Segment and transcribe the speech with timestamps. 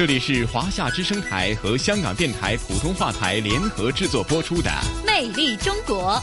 [0.00, 4.70] 这里是华夏之声台和香港电台普通话台联合制作播出的
[5.06, 6.14] 《魅力中国》。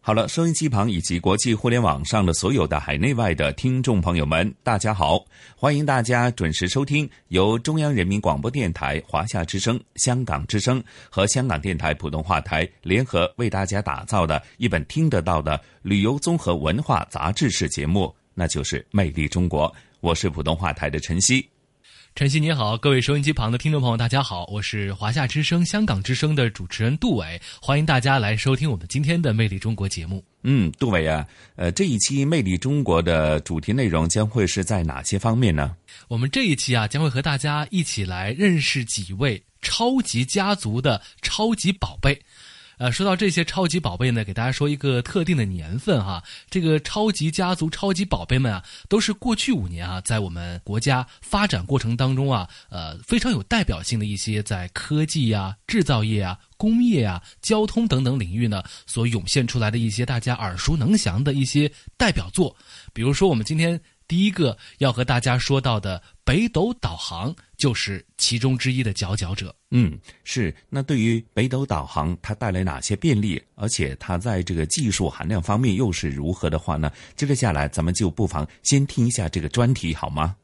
[0.00, 5.24] 好了，收音机旁以及国际互联网上的所有的海内外的听众朋友们，大家好！
[5.54, 19.70] 欢迎大家准时收听由中央人民广播电台、华夏之声、香港之声和香港电台普通话台联合为大家打造的一本听得到的旅游综合文化杂志式节目，那就是《魅力中国》。
[20.00, 21.48] 我是普通话台的晨曦。
[22.14, 30.24] 晨曦你好，各位收音机旁的听众朋友，大家好，我是华夏之声、香港之声的主持人杜伟，欢迎大家来收听我们今天的《魅力中国》节目。
[30.42, 35.76] 嗯，杜伟啊，呃，这一期《魅力中国》的主题内容将会是在哪些方面呢？
[36.06, 42.20] 我们这一期啊，将会和大家一起来认识几位超级家族的超级宝贝。
[42.78, 46.22] 呃，说到这些超级宝贝呢，给大家说一个特定的年份哈。
[46.48, 62.56] 这个超级家族、超级宝贝们啊，都是过去五年啊，在我们国家发展过程当中啊，呃，非常有代表性的一些在科技呀、制造业啊、工业啊、交通等等领域呢，所涌现出来的一些大家耳熟能详的一些代表作。
[62.92, 69.54] 比如说，我们今天第一个要和大家说到的北斗导航，就是其中之一的佼佼者。
[69.70, 70.54] 嗯，是。
[70.68, 73.42] 那对于北斗导航，它带来哪些便利？
[73.54, 76.92] 而且它在这个技术含量方面又是如何的话呢？
[77.16, 80.36] 接着下来，咱们就不妨先听一下这个专题，好吗？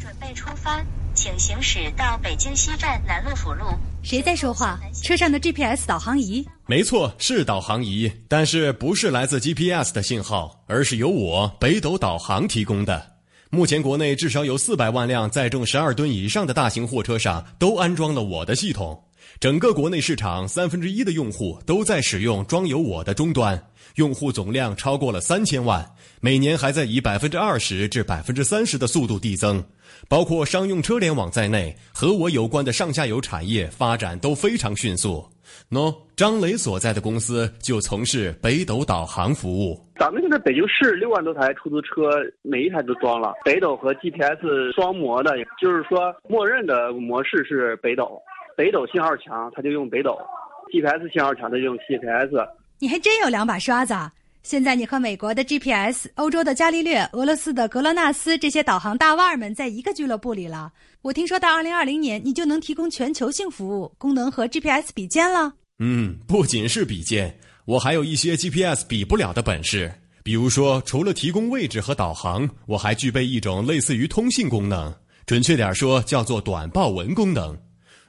[0.00, 3.66] 准备出发，请行驶到北京西站南路辅路。
[4.02, 4.80] 谁在说话？
[5.04, 6.44] 车上的 GPS 导航仪？
[6.66, 13.13] 没错，是导航仪，但是不是来自 GPS 的信号，而是由我北斗导航提供的。
[13.50, 19.03] 目前，国内至少有四百万辆载重十二吨以上的大型货车上都安装了我的系统。
[19.40, 23.60] 整个国内市场三分之一的用户都在使用装有我的终端，
[23.96, 25.84] 用户总量超过了三千万，
[26.20, 29.62] 每年还在以百分之二十至百分之三十的速度递增。
[30.08, 35.24] 包括商用车联网在内，和我有关的上下游产业发展都非常迅速。
[35.70, 39.80] 喏，张磊所在的公司就从事北斗导航服务。
[39.98, 42.10] 咱们现在北京市六万多台出租车，
[42.42, 48.20] 每一台都装了北斗和 GPS 双模的，就是说默认的模式是北斗，
[48.56, 50.16] 北斗信号强，他就用北斗
[50.72, 52.30] ；GPS 信号强，他就用 GPS。
[52.78, 53.94] 你还真有两把刷子。
[54.42, 60.70] 现在你和美国的 GPS、欧洲的伽利略、俄罗斯的格罗纳斯这些导航大腕儿们在一个俱乐部里了。
[61.00, 65.50] 我听说到二零二零年你就能提供全球性服务，功能和 GPS 比肩了。
[65.78, 69.90] 嗯，不仅是比肩，我还有一些 GPS 比不了的本事。
[70.22, 74.94] 比如说，除了提供位置和导航，我还具备一种类似于通信功能，
[75.24, 77.56] 准确点说叫做短报文功能。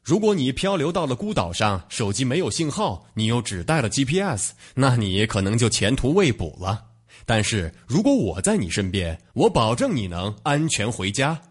[0.06, 6.80] 如果你漂流到了孤岛上，手机没有信号，你又只带了 GPS，那你可能就前途未卜了。
[7.26, 11.42] 但是如果我在你身边，我保证你能安全回家。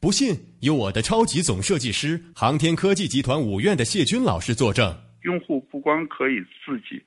[0.00, 4.96] 不信，有我的超级总设计师、航天科技集团五院的谢军老师作证。
[5.22, 7.02] 用户不光可以自己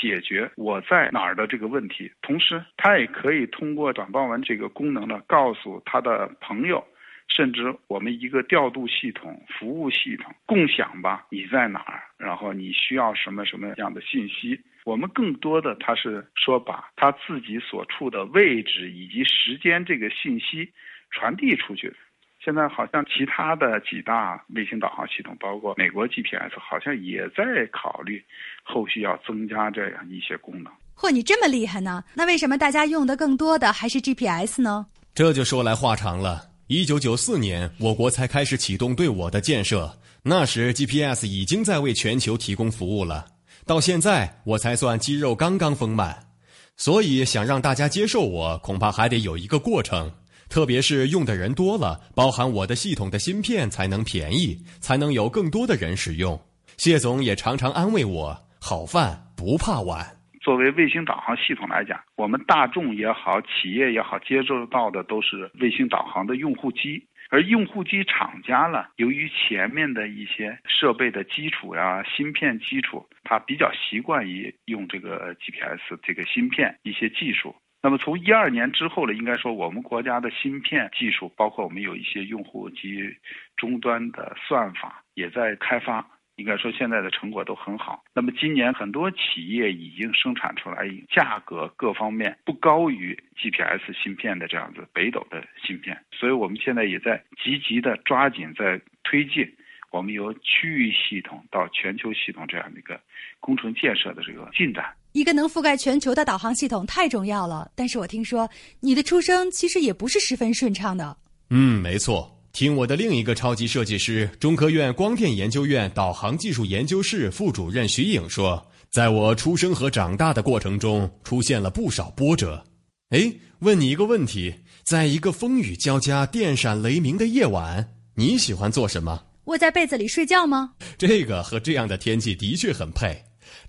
[0.00, 6.82] 解决我在哪儿的这个问题，同时他也可以通过短报文这个功能呢，告诉他的朋友。
[7.28, 14.58] 甚至我们一个调度系统、服务系统共享吧，你在哪儿，然后你需要什么什么样的信息？
[14.84, 20.72] 我们更多的他是说把他自己所处的位置以及时间这个信息
[21.10, 21.94] 传递出去。
[22.42, 28.24] 现在好像其他的几大卫星导航系统，包括美国 GPS，好像也在考虑
[28.62, 30.72] 后续要增加这样一些功能。
[30.96, 32.02] 嚯，你这么厉害呢？
[32.14, 34.86] 那为什么大家用的更多的还是 GPS 呢？
[35.14, 36.40] 这就说来话长了。
[36.68, 39.90] 一九九四年，我国才开始启动对我的建设。
[40.22, 43.24] 那时，GPS 已经在为全球提供服务了。
[43.64, 46.28] 到现在，我才算肌肉刚刚丰满。
[46.76, 50.12] 所以，想让大家接受我，恐怕还得有一个过程。
[50.50, 56.38] 特别是用的人多了，包含我的系统的芯片才能便宜，才能有更多的人使用。
[56.76, 60.17] 谢总也常常安慰我：好饭不怕晚。
[60.48, 67.04] 作为卫星导航系统来讲，我们大众也好，企业也好，接受到的都是卫星导航的用户机。
[67.28, 77.54] 而用户机厂家呢，由于前面的一些设备的基础呀、芯片基础，它比较习惯于用这个 GPS 这个芯片一些技术。
[77.82, 83.14] 那么从一二年之后呢，应该说我们国家的芯片技术，包括我们有一些用户及
[83.54, 86.06] 终端的算法也在开发。
[86.38, 88.02] 应该说现在的成果都很好。
[88.14, 99.44] 那么今年很多企业已经生产出来价格各方面不高于 GPS 芯片的这样子北斗的芯片，所以我们现在也在积极的抓紧在推进
[99.90, 103.00] 我们由区域系统到全球系统这样的一个
[103.40, 104.84] 工程建设的这个进展。
[105.12, 107.68] 一个能覆盖全球的导航系统太重要了。
[107.74, 108.48] 但是我听说
[108.80, 111.16] 你的出生其实也不是十分顺畅的。
[111.50, 112.37] 嗯，没错。
[112.58, 122.64] 听我的另一个超级设计师，中科院光电研究院导航技术研究室副主任徐颖说，在我出生和长大的过程中，出现了不少波折。
[123.10, 124.52] 哎，问你一个问题，
[124.82, 129.22] 在一个风雨交加、电闪雷鸣的夜晚，你喜欢做什么？
[129.44, 130.72] 窝在被子里睡觉吗？
[130.98, 133.16] 这个和这样的天气的确很配。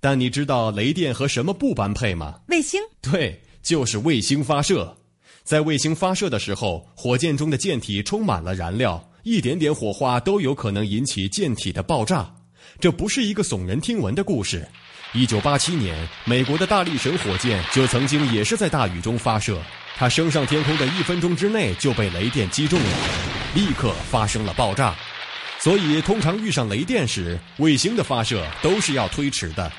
[0.02, 2.40] 但你知道雷电和什么不般配吗？
[2.48, 2.82] 卫星。
[3.04, 4.98] 对，就是卫星发射。
[5.50, 12.32] 在卫星发射的时候，火箭中的舰体充满了燃料，一点点火花都有可能引起舰体的爆炸。
[12.80, 14.64] 这不是一个耸人听闻的故事。
[15.12, 19.60] 一九八七年，美国的大力神火箭就曾经也是在大雨中发射，
[19.96, 22.86] 它升上天空的一分钟之内就被雷电击中了，
[23.56, 24.96] 立刻发生了爆炸。
[25.60, 29.72] 所以，通常遇上雷电时，卫星的发射都是要推迟的。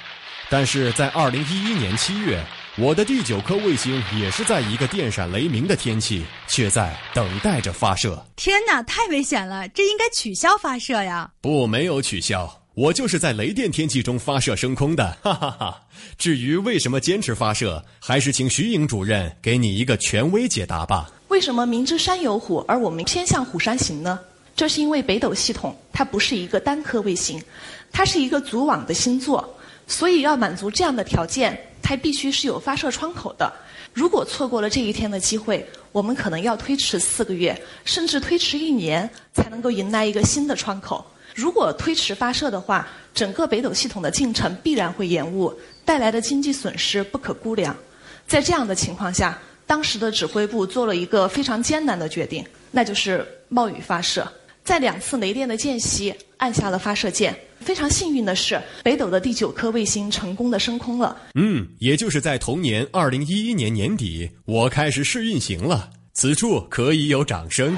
[0.48, 2.44] 但是在二零一一年七月。
[2.78, 8.24] 我的第九颗卫星也是在一个电闪雷鸣的天气，却在等待着发射。
[8.36, 9.68] 天哪，太危险了！
[9.70, 11.28] 这应该取消发射呀。
[11.40, 15.04] 不，没有取消，我就是在雷电天气中发射升空的。
[15.20, 15.82] 哈哈哈。
[16.16, 21.10] 至于为什么坚持发射，还是请徐颖主任给你一个权威解答吧。
[21.26, 24.18] 为什么明知山有虎，而我们偏向虎山行呢？
[24.54, 27.42] 这是因为北斗系统它不是一个单颗卫星，
[27.90, 29.56] 它是一个组网的星座，
[29.90, 31.66] 所以要满足这样的条件。
[31.82, 33.52] 它必须是有发射窗口的。
[33.92, 41.04] 如果错过了这一天的机会，我们可能要推迟四个月，甚至推迟一年，才能够迎来一个新的窗口。
[41.34, 45.52] 如果推迟发射的话，整个北斗系统的进程必然会延误，
[45.84, 47.74] 带来的经济损失不可估量。
[48.28, 54.30] 在这样的情况下，当时的指挥部做了一个非常艰难的决定，那就是冒雨发射。
[54.70, 57.36] 在两次雷电的间隙，按下了发射键。
[57.58, 61.20] 非常幸运的是，北斗的第九颗卫星成功的升空了。
[61.34, 65.90] 嗯，也就是在同年二零一一年年底，我开始试运行了。
[66.12, 67.76] 此处可以有掌声。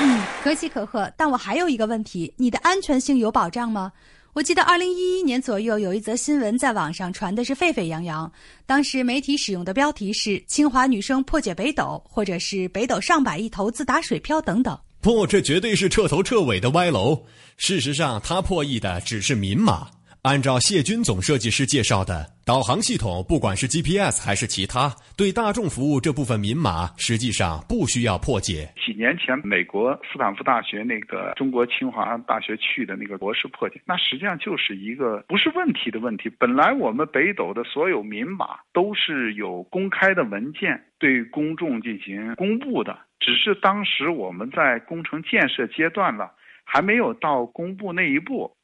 [0.00, 1.12] 嗯，可喜可贺。
[1.16, 3.90] 但我还有一个问题：你的安全性有保障吗？
[4.36, 8.30] 我记得二零一一年左右有一则新闻在网上传的是沸沸扬扬，
[8.66, 14.78] 当时媒体使用的标题是“清华女生破解北斗”或者是“北斗上百亿投资打水漂”等等。
[15.00, 17.24] 不，这绝对是彻头彻尾的歪楼。
[17.56, 19.88] 事实上，他破译的只是明码。
[20.26, 28.68] 按照谢军总设计师介绍的，导航系统不管是 GPS 还是其他对大众服务这部分明码，实际上不需要破解。
[28.84, 36.28] 几年前，美国斯坦福大学那个中国清华大学去的那个博士破解，那实际上就是一个不是问题的问题。
[36.40, 42.98] 本来我们北斗的所有明码都是有公开的文件对公众进行公布的。
[43.20, 46.32] 只是当时我们在工程建设阶段了，
[46.64, 48.55] 还没有到公布那一步，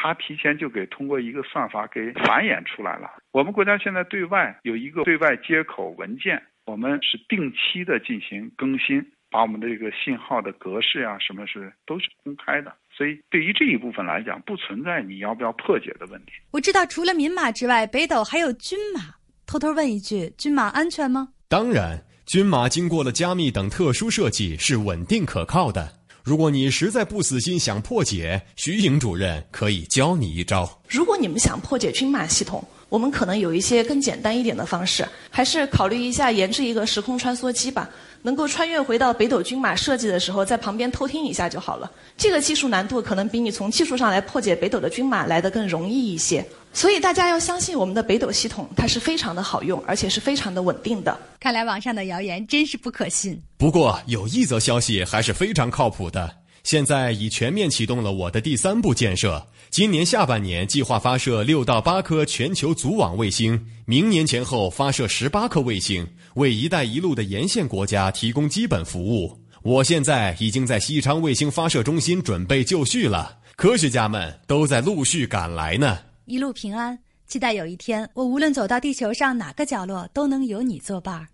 [0.00, 3.10] 他提前就给通过一个算法给繁衍出来了。
[3.32, 12.72] 我们国家现在对外有一个对外接口文件，我们是定期的进行更新，把我们的这个信号的格式呀，什么是都是公开的。
[12.96, 16.32] 所以对于这一部分来讲，不存在你要不要破解的问题。
[16.52, 19.00] 我知道，除了民码之外，北斗还有军码。
[19.46, 21.30] 偷偷问一句，军码安全吗？
[21.48, 22.04] 当然。
[22.26, 25.97] 军码经过了加密等特殊设计，是稳定可靠的。
[26.28, 30.78] 如果你实在不死心想破解，徐颖主任可以教你一招。
[30.86, 37.88] 如果你们想破解军码系统，我们可能有一些更简单一点的方式，还是考虑一下研制一个时空穿梭机吧，
[38.20, 41.90] 能够穿越回到北斗军码设计的时候，在旁边偷听一下就好了。
[42.18, 46.46] 这个技术难度可能比你从技术上来破解北斗的军码来的更容易一些。
[46.78, 51.18] 所以大家要相信我们的北斗系统，它是非常的好用，而且是非常的稳定的。
[51.40, 53.42] 看来网上的谣言真是不可信。
[53.56, 56.32] 不过有一则消息还是非常靠谱的，
[56.62, 59.44] 现在已全面启动了我的第三步建设。
[59.70, 69.36] 今年下半年计划发射六到八颗全球组网卫星，明年前后发射十八颗卫星，为“一带一路”的沿线国家提供基本服务。
[69.62, 75.98] 我现在已经在西昌卫星发射中心准备就绪了，科学家们都在陆续赶来呢。
[76.28, 81.26] 一路平安，期待有一天我无论走到地球上哪个角落，都能有你作伴儿。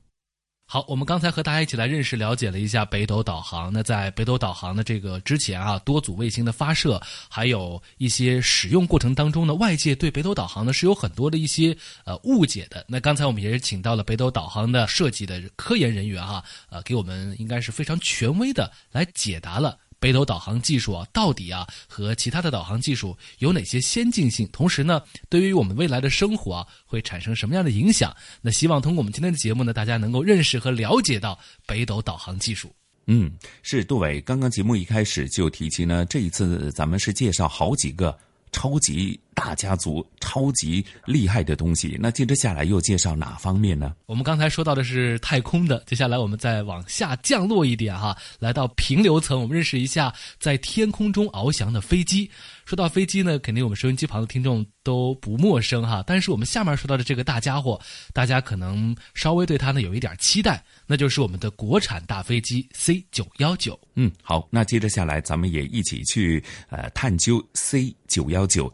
[0.66, 3.72] 好，我们刚才和大家一起来认识、了解了一下北斗导航。
[3.72, 12.84] 那在北斗导航的这个之前啊，多组卫星的发射，还有一些使用过程当中呢，外界对北斗导航呢是有很多的一些呃误解的。
[12.88, 19.76] 那刚才我们也是请到了北斗导航的设计的科研人员哈，呃，给我们应该是非常权威的来解答了。
[20.04, 24.46] 北斗导航技术啊，到底啊和其他的导航技术有哪些先进性？
[24.52, 28.14] 同时呢，对于我们未来的生活啊，会产生什么样的影响？
[28.42, 32.70] 那希望通过我们今天的节目呢，大家能够认识和了解到北斗导航技术。
[33.06, 33.32] 嗯，
[33.62, 34.20] 是杜伟。
[34.20, 38.14] 刚刚节目一开始就提及呢，这一次咱们是介绍好几个
[38.54, 39.20] 超级。
[39.34, 43.92] 大家族超级厉害的东西，那接着下来又介绍哪方面呢？
[44.06, 52.30] 我们刚才说到的是太空的，接下来我们再往下降落一点哈，来到平流层，我们认识一下在天空中翱翔的飞机。
[52.64, 57.78] 说到飞机呢，肯定我们收音机旁的听众都不陌生哈，但是我们下面说到的这个大家伙，
[58.12, 63.78] 大家可能稍微对它呢有一点期待，那就是我们的国产大飞机 C 九幺九。
[63.96, 68.72] 嗯，好，那接着下来咱们也一起去呃探究 C 九幺九。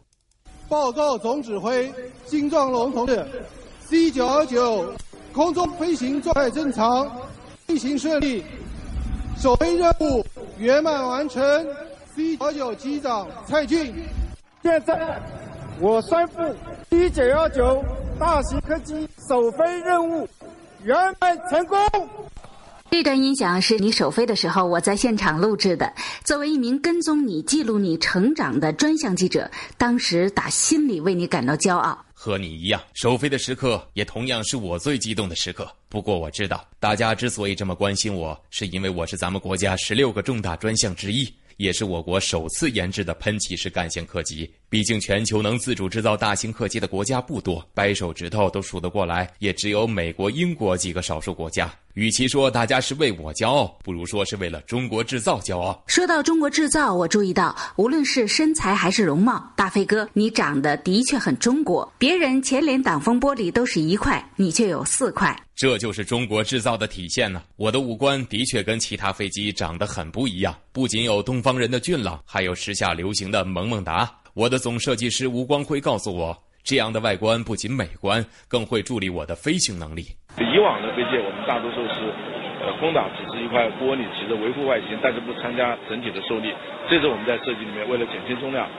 [0.69, 1.91] 报告总指挥
[2.25, 3.27] 金壮龙同志
[3.81, 4.95] ，C 九幺九
[5.33, 7.11] 空中飞行状态正常，
[7.67, 8.41] 飞行顺利，
[9.37, 10.25] 首飞任务
[10.57, 11.43] 圆满完成。
[12.21, 13.91] C 九幺九机长蔡俊，
[14.61, 15.19] 现在
[15.79, 16.55] 我宣布
[16.91, 17.83] C 九幺九
[18.19, 20.29] 大型客机首飞任务
[20.83, 21.79] 圆满成功。
[22.91, 25.91] 这段音响是你首飞的时候，我在现场录制的。
[26.23, 32.05] 作为一名跟踪你、记录你成长的专项记者，当时打心里为你感到骄傲。
[32.13, 35.67] 和你一样，首飞的时刻也同样是我最激动的时刻。
[35.89, 41.27] 不过我知道，大家之所以这么关心我，是因为我是咱们国家十六个重大专项之一。
[41.61, 44.51] 也是我国首次研制的喷气式干线客机。
[44.71, 51.69] 毕竟全球能自主制造大型客机的国家不多，掰手指头都数得过来，也只有美国、英国几个少数国家。
[51.95, 55.83] 与其说大家是为我骄傲，不如说是为了中国制造骄傲。
[55.87, 61.91] 说到中国制造，我注意到，无论是身材还是容貌，大飞哥你长得的确很中国。
[61.97, 65.37] 别人前脸挡风玻璃都是一块，你却有四块。
[65.53, 67.43] 这就是中国制造的体现呢。
[67.57, 74.09] 我的五官的确跟其他飞机长得很不一样，不仅有东方人的俊朗，还有时下流行的萌萌哒。
[74.33, 76.31] 我的总设计师吴光辉告诉我，
[76.63, 80.07] 这样的外观不仅美观，更会助力我的飞行能力。
[80.39, 82.07] 以往的飞机，我们大多数是，
[82.63, 86.53] 呃，风挡只是一块玻璃，起着维护外形，但是不参加整体的受力。
[86.89, 88.69] 这次我们在设计里面，为了减轻重量，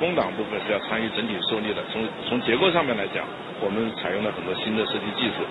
[0.00, 1.84] 风挡部分是要参与整体受力的。
[1.92, 3.28] 从从结构上面来讲，
[3.60, 5.44] 我们采用了很多新的设计技术。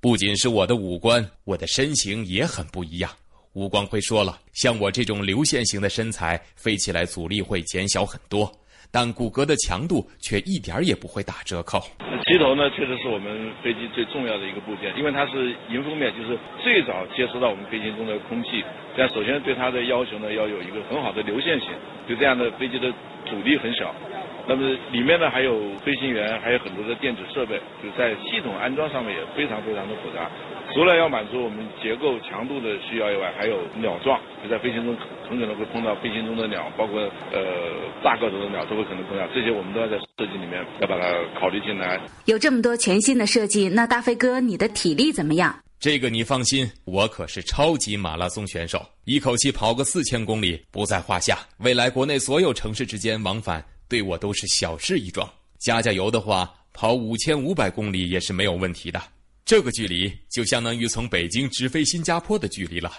[0.00, 3.10] 不仅是我的五官，我的身形也很不一样。
[3.52, 8.50] 吴光辉说了，像我这种流线型的身材，飞起来阻力会减小很多，
[8.92, 11.80] 但骨骼的强度却一点儿也不会打折扣。
[12.26, 18.62] 机头呢，确实是我们飞机最重要的一个部件，因为它是迎风面，就是最早接触到我们飞行中的空气。
[18.96, 21.70] 但首先对它的要求呢，要有一个很好的流线型，
[22.08, 22.92] 就这样的飞机的
[23.26, 23.94] 阻力很小。
[24.50, 30.28] 那么里面呢还有飞行员，还有很多的电子设备，就在系统安装上面也非常非常的复杂。
[30.74, 34.96] 除了要满足我们结构强度的需要以外，还有鸟撞，就在飞行中
[35.28, 37.70] 很可能会碰到飞行中的鸟，包括呃
[38.02, 41.06] 大个头的鸟都会可能碰到，这些我们都要在设计里面要把它
[41.38, 42.00] 考虑进来。
[42.24, 45.54] 有这么多全新的设计，那大飞哥你的体力怎么样？
[45.78, 51.38] 这个你放心，我可是超级马拉松选手，一口气跑个四千公里不在话下。
[51.58, 53.64] 未来国内所有城市之间往返。
[53.90, 55.28] 对我都是小事一桩，
[55.58, 59.02] 加加油的话，跑五千五百公里也是没有问题的。
[59.44, 62.92] 这个距离就相当于从北京直飞新加坡的距离了。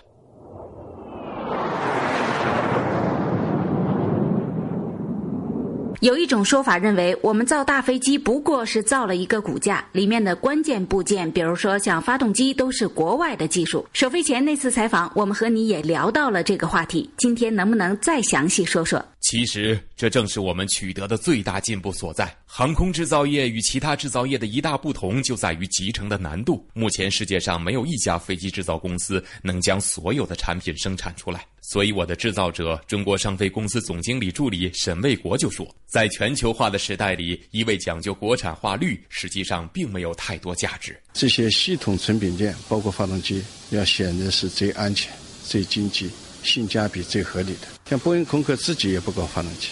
[6.01, 13.85] 有一种说法认为，我们造大飞机不过是造了一个骨架，里面的关键部件，比如说像发动机，都是国外的技术。
[13.93, 17.07] 首飞前那次采访，我们和你也聊到了这个话题。
[17.17, 19.05] 今天能不能再详细说说？
[19.31, 22.35] 其实，这正是我们取得的最大进步所在。
[22.45, 26.67] 航空制造业与其他制造业的一大不同就在于集成的难度。
[26.73, 31.45] 目前世界上没有一家飞机制造公司能将所有的产品生产出来。
[31.61, 41.01] 所以，我的制造者中国商飞公司总经理助理沈卫国就说，在全球化的时代里，一味讲究国产化率，实际上并没有太多价值。
[41.13, 45.09] 这些系统成品件，包括发动机，要选的是最安全、
[45.45, 46.09] 最经济。
[46.43, 49.67] 性价比最合理的，像波音、空客自己也不搞发动机，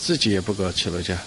[0.00, 1.18] 自己也不搞起落架，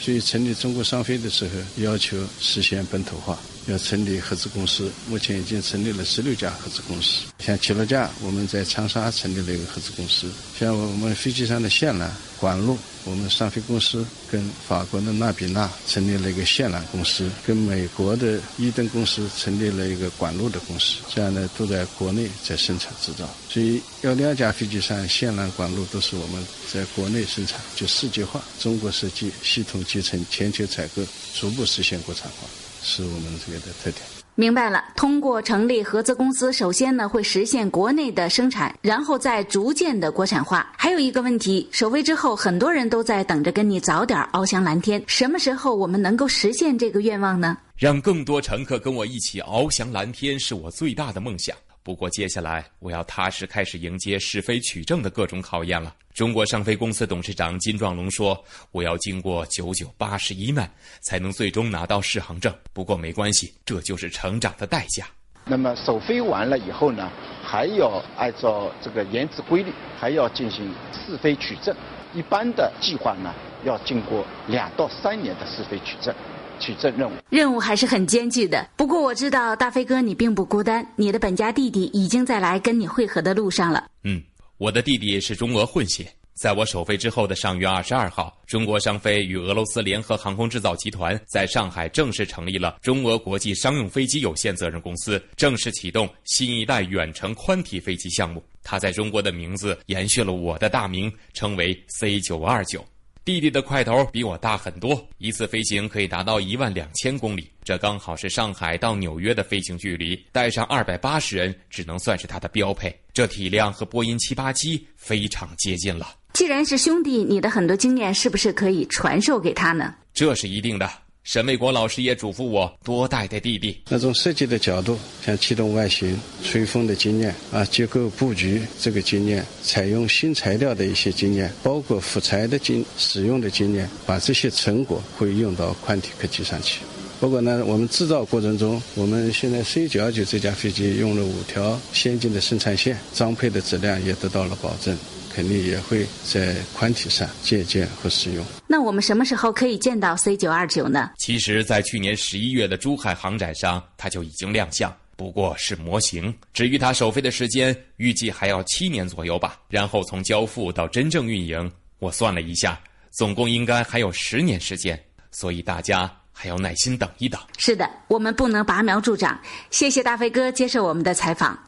[0.00, 7.22] 所以成立中国商飞的时候，要求实现本土化，要成立合资公司，目前已经成立了十六家合资公司。
[7.38, 10.26] 像起落架，我们在长沙成立了一个合资公司；
[10.58, 12.78] 像我们飞机上的线缆管路。
[13.04, 23.28] 我们上飞公司跟法国的纳比纳成立了一个线缆公司，跟美国的伊登公司成立了一个管路的公司，这样呢都在国内在生产制造。
[23.50, 31.02] 所以要两架飞机上线缆管路都是我们在国内生产，就世界化，中国设计，系统集成，全球采购，
[31.34, 32.46] 逐步实现国产化，
[32.82, 34.02] 是我们这个的特点。
[34.34, 40.72] 明白了，通过成立合资公司，首先呢会实现国内的生产，然后再逐渐的国产化。
[40.76, 47.58] 还有一个问题，首飞之后，很多人都在等着跟你早点翱翔蓝天，什么时候我们能够实现这个愿望呢？
[47.76, 51.54] 让更多乘客跟我一起翱翔蓝天，是我最大的梦想。
[51.82, 55.94] 不过接下来我要踏实开始迎接试飞取证的各种考验了。
[56.14, 58.38] 中国商飞公司董事长金壮龙说
[58.70, 60.70] ：“我要经过九九八十一难，
[61.02, 62.54] 才能最终拿到适航证。
[62.72, 65.06] 不过没关系，这就是成长的代价。”
[65.44, 67.10] 那么首飞完了以后呢，
[67.42, 71.74] 还要按照这个研制规律，还要进行试飞取证。
[72.14, 73.34] 一般的计划呢，
[73.64, 76.14] 要经过两到三年的试飞取证。
[76.62, 78.66] 取证任务，任务还是很艰巨的。
[78.76, 83.88] 不过我知道大飞哥你并不孤单，你的本家弟弟已经在来跟你会合的路上了。
[84.04, 84.22] 嗯，
[84.58, 86.06] 我的弟弟是中俄混血。
[86.34, 98.42] 在我首飞之后的上月二十二号，中国商飞与俄罗斯联合航空制造集团在上海正式成立了中俄国际商用飞机有限责任公司，正式启动新一代远程宽体飞机项目。
[98.62, 102.84] 它在中国的名字延续了我的大名，称为 C 九二九。
[103.24, 110.20] 弟弟的块头比我大很多，一次飞行可以达到一万两千公里，这刚好是上海到纽约的飞行距离。
[110.32, 112.92] 带上二百八十人，只能算是他的标配。
[113.12, 116.16] 这体量和波音七八七非常接近了。
[116.32, 119.94] 既然是兄弟，你的很多经验是不是可以传授给他呢？
[120.12, 120.90] 这是一定的。
[121.24, 123.78] 沈卫国老师也嘱咐我多带带弟弟。
[123.88, 136.80] 那种设计的角度，像气动外形、吹风的经验啊，结构布局这个经验，采用新材料的一些经验，包括辅材的经使用的经验，把这些成果会用到宽体客机上去。
[137.20, 144.98] 不过呢，我们制造过程中，我们现在 C 九幺九这架飞机用了五条先进的生产线，装配的质量也得到了保证。
[145.34, 148.44] 肯定也会在宽体上借鉴和使用。
[148.66, 151.10] 那我们什么时候可以见到 C 九二九呢？
[151.18, 156.34] 其实，在去年十一月的珠海航展上，它就已经亮相，不过是模型。
[156.52, 159.58] 至于它首飞的时间，预计还要七年左右吧。
[159.68, 162.80] 然后从交付到真正运营，我算了一下，
[163.10, 164.98] 总共应该还有十年时间。
[165.30, 167.40] 所以大家还要耐心等一等。
[167.56, 169.40] 是的，我们不能拔苗助长。
[169.70, 171.58] 谢谢大飞哥接受我们的采访。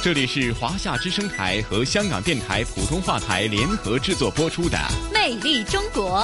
[0.00, 4.78] 这里是华夏之声台和香港电台普通话台联合制作播出的
[5.12, 6.20] 《魅力中国》。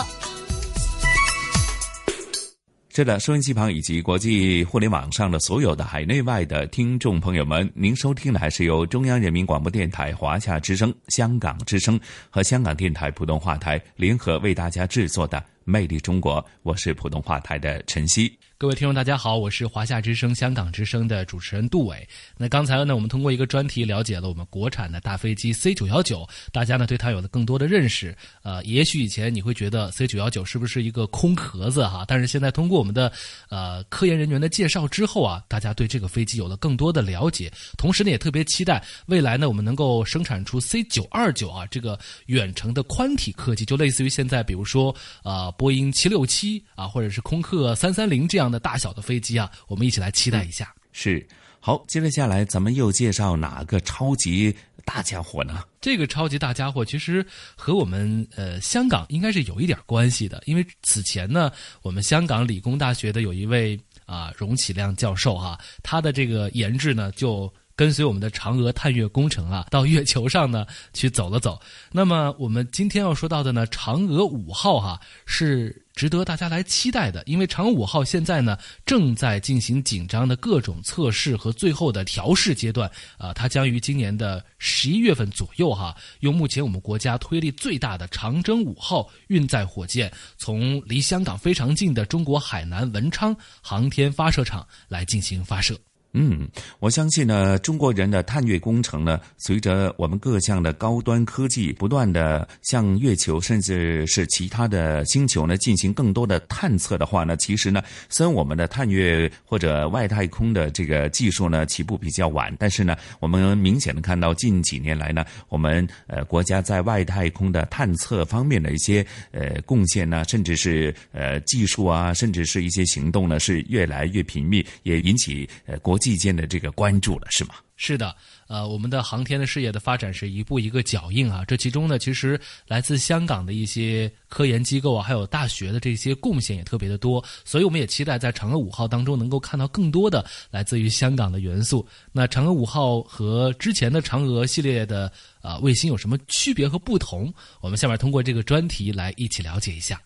[2.95, 11.99] 是的，收音机旁以及国际互联网上的所有的海内外的听众朋友们，您收听的还是由中央人民广播电台华夏之声、香港之声
[12.31, 18.39] 和香港电台普通话台联合为大家制作的《魅力中国》，我是普通话台的晨曦。
[18.57, 22.09] 各位听众，大家好，我是华夏之声、香港之声的主持人杜伟。
[22.39, 28.17] 那刚才呢，我们通过一个专题了解了我们国产的大飞机 C 九幺九，大家呢对它有了更多的认识。
[28.45, 32.05] 呃，也许以前你会觉得 C 九幺九是不是一个空壳子哈？
[32.07, 33.11] 但是现在通过我们的
[33.49, 37.53] 呃科研人员的介绍之后啊，大家对这个飞机有了更多的了解。
[37.77, 48.44] 同时呢，也特别期待未来呢，我们能够生产出 C 九二九啊这个远程的宽体客机，就类似于现在比如说呃波音七六七啊，或者是空客三三零这样。
[48.45, 50.75] 这样的大小的飞机啊，我们一起来期待一下。
[50.93, 51.27] 是，
[51.61, 54.55] 好，接着下来咱们又介绍哪个超级
[54.85, 55.65] 大家伙呢？
[55.81, 57.27] 这个超级大家伙其实
[57.57, 67.51] 和我们呃香港应该是有一点关系的，因为此前呢，我们香港理工大学的有一位啊荣启亮教授哈，他的这个研制呢就。
[67.77, 71.61] 跟随我们的嫦娥探月工程啊，到月球上呢去走了走。
[71.91, 95.79] 那么我们今天要说到的呢，嫦娥五号哈是值得大家来期待的，因为嫦娥五号现在呢正在进行紧张的各种测试和最后的调试阶段啊，它将于今年的十一月份左右哈，用目前我们国家推力最大的长征五号运载火箭，从离香港非常近的中国海南文昌航天发射场来进行发射。
[96.17, 96.49] 嗯，
[96.79, 125.99] 我相信呢，中国人的探月工程呢，随着我们各项的高端科技不断的向月球甚至是其他的星球呢进行更多的探测的话呢，其实呢，虽然我们的探月或者外太空的这个技术呢起步比较晚，但是呢，我们明显的看到近几年来呢，我们呃国家在外太空的探测方面的一些呃贡献呢，甚至是呃技术啊，甚至是一些行动呢，是越来越频密，也引起呃国。
[126.05, 127.55] 际间的这个关注了，是吗？
[127.77, 128.15] 是的，
[128.47, 131.45] 呃，我们的航天的事业的发展是一步一个脚印啊。
[131.47, 132.39] 这其中呢，其实
[132.69, 137.25] 来自香港的一些科研机构啊，还有大学的这些贡献也特别的多。
[137.45, 141.87] 所以，我们也期待在嫦娥五号当中能够看到更多的来自于香港的元素。
[142.13, 147.33] 那嫦娥五号和之前的嫦娥系列的啊卫星有什么区别和不同？
[147.61, 150.01] 我们下面通过这个专题来一起了解一下。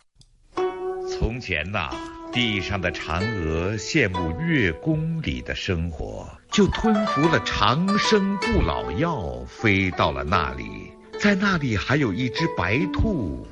[1.10, 1.90] 从前呐。
[2.32, 10.92] 地上的嫦娥羡慕月宫里的生活，就吞服了长生不老药，飞到了那里。
[11.18, 13.46] 在那里还有一只白兔。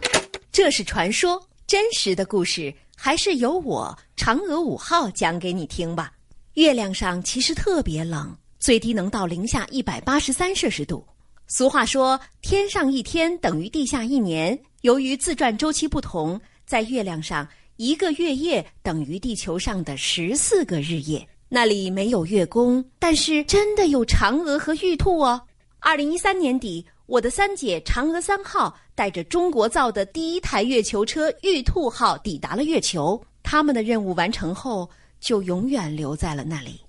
[0.53, 6.13] 这是传说，真实的故事还是由我嫦娥五号讲给你听吧。
[6.55, 11.07] 月亮上其实特别冷，最低能到零下一百八十三摄氏度。
[11.49, 14.59] 俗话说，天上一天等于地下一年。
[14.83, 17.49] 由于自转周期不同，在月亮上。
[17.77, 21.27] 一个月夜等于地球上的十四个日夜。
[21.49, 25.41] 那里没有月宫，但是真的有嫦娥和玉兔哦。
[25.79, 33.23] 二零一三年底，我的三姐嫦娥三号带着中国造的第一台月球车玉兔号抵达了月球。
[33.43, 36.81] 他们的任务完成后，就永远留在了那里。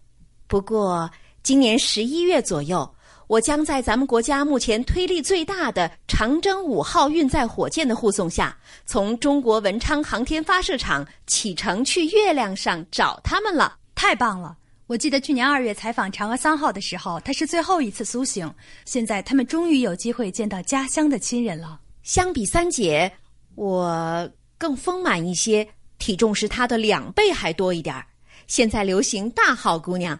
[0.47, 1.07] 不过，
[1.43, 2.89] 今年十一月左右。
[3.27, 13.77] 我将在咱们国家目前推力最大的长征五号运载火箭的护送下，从中国文昌航天发射场启程去月亮上找他们了。
[13.93, 14.55] 太棒了！
[14.85, 18.49] 我记得去年二月采访嫦娥三号的时候，它是最后一次苏醒。
[18.85, 21.81] 现在他们终于有机会见到家乡的亲人了。
[22.03, 23.11] 相比三姐，
[23.55, 25.67] 我更丰满一些，
[25.99, 28.05] 体重是她的两倍还多一点儿。
[28.47, 30.17] 现在流行大号姑娘。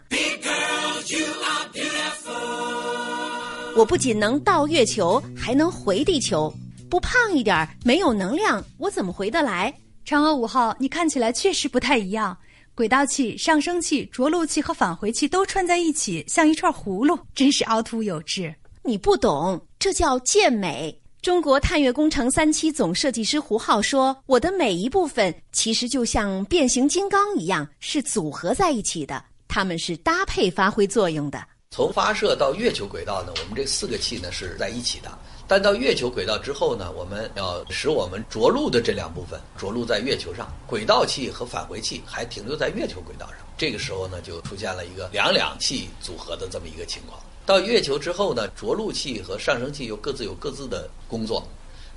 [3.77, 6.51] 我不仅能到月球，还能回地球。
[6.89, 9.71] 不胖一点，没有能量，我怎么回得来？
[10.03, 12.35] 嫦娥五号，你看起来确实不太一样。
[12.73, 18.51] 轨道器、上升器、着陆器和返回器都串在一起，像一串葫芦，真是凹凸有致。
[18.81, 20.99] 你不懂，这叫健美。
[21.21, 31.45] 中国探月工程三期总设计师胡浩说：“我的每一部分其实就像变形金刚一样，是组合在一起的，它们是搭配发挥作用的。”
[31.77, 35.11] 从发射到月球轨道呢，我们这四个器呢是在一起的。
[35.47, 43.37] 但到月球轨道之后呢，我们要使我们着陆的这两部分着陆在月球上，轨道器和返回器还停留在月球轨道上。
[43.59, 47.21] 这个时候呢，就出现了一个两两器组合的这么一个情况。
[47.45, 51.47] 到月球之后呢，着陆器和上升器又各自有各自的工作。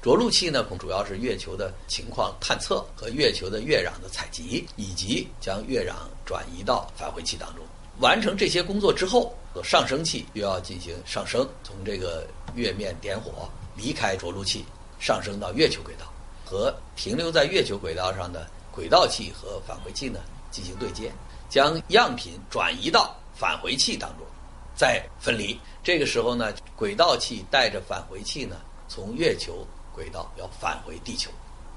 [0.03, 5.95] 着陆器呢，主要是月球的情况探测和月球的月壤的采集，以及将月壤
[6.27, 7.64] 转移到返回器当中。
[8.00, 14.64] 完成这些工作之后，上升器又要进行上升，从这个月面点火，离开着陆器，
[14.98, 16.06] 上升到月球轨道，
[16.44, 21.12] 和停留在月球轨道上的轨道器和返回器呢进行对接，
[21.50, 24.26] 将样品转移到返回器当中，
[24.74, 25.60] 再分离。
[25.82, 28.56] 这个时候呢，轨道器带着返回器呢，
[28.88, 31.30] 从月球轨道要返回地球，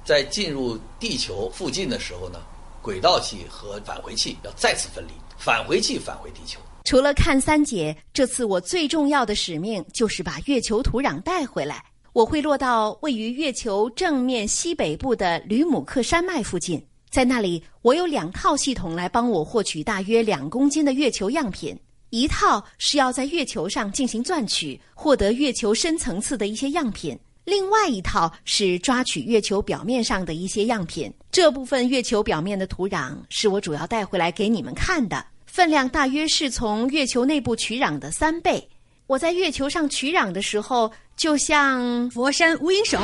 [0.06, 2.40] 在进入地球附近的时候呢，
[2.82, 5.12] 轨道器和返回器要再次分离。
[5.44, 6.58] 返回器返回地球。
[6.86, 11.84] 除了看三姐，这次我最重要的使命就是把月球土壤带回来。
[12.14, 21.78] 我会落到位于月球正面西北部的吕姆克山脉附近，在那里，我有两套系统来帮我获取大约两公斤的月球样品。
[22.10, 27.20] 一套是要在月球上进行钻取，获得月球深层次的一些样品。
[27.44, 38.68] 另外一套是抓取月球表面上的一些样品，这部分月球表面的土壤是我主要带回来给你们看的，分量大约是从月球内部取壤的三倍。
[39.06, 43.00] 我在月球上取壤的时候，就像佛山无影手，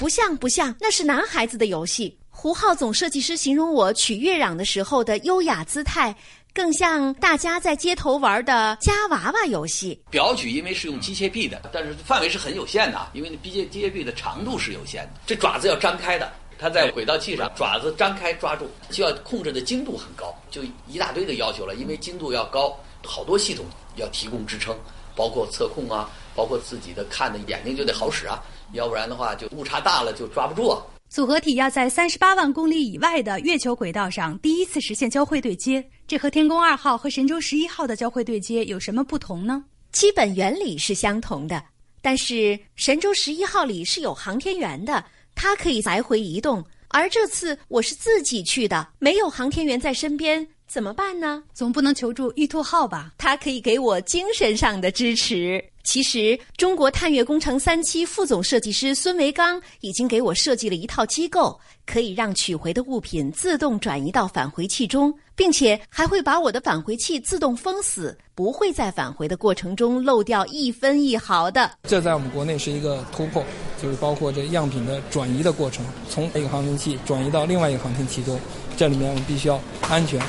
[0.00, 2.16] 不像不像，那是男孩子的游戏。
[2.30, 6.16] 胡浩总设计师形容我取月壤的时候的优雅姿态。
[6.54, 9.98] 更像大家在街头玩的夹娃娃游戏。
[10.10, 15.20] 表取因为是用机械臂的，但是范围是很有限的，因为那机械机械臂的长度是有限的。
[15.26, 16.30] 这爪子要张开的，
[16.62, 21.74] 它在轨道器上，爪子张开抓住，就要控制的精度很高，就一大堆的要求了。
[21.74, 24.78] 因为精度要高，好多系统要提供支撑，
[25.16, 28.40] 包括测控啊，包括自己的看的眼睛就得好使啊，
[28.74, 30.80] 要不然的话就误差大了就抓不住啊。
[31.10, 39.64] 组合体要在三十八万公里以外的月球轨道上第一次实现交会对接，这和天宫二号和神舟十一号的交会对接有什么不同呢？
[39.90, 41.60] 基本原理是相同的，
[42.00, 50.46] 但是神舟十一号里是有航天员的，它可以来回移动，而这次我是自己去的，没有航天员在身边。
[50.66, 51.42] 怎么办呢？
[51.52, 53.12] 总不能求助玉兔号吧？
[53.18, 55.62] 它可以给我精神上的支持。
[55.84, 71.70] 其实，中国探月工程三期副总设计师孙维刚已经给我设计了一套机构，可以让取回的物品自动转移到返回器中，并且还会把我的返回器自动封死，不会在返回的过程中漏掉一分一毫的。
[71.88, 73.44] 这在我们国内是一个突破，
[73.82, 78.38] 就是包括这样品的转移的过程，从一个航天器转移到另外一个航天器中，
[78.76, 80.20] 这里面我们必须要安全。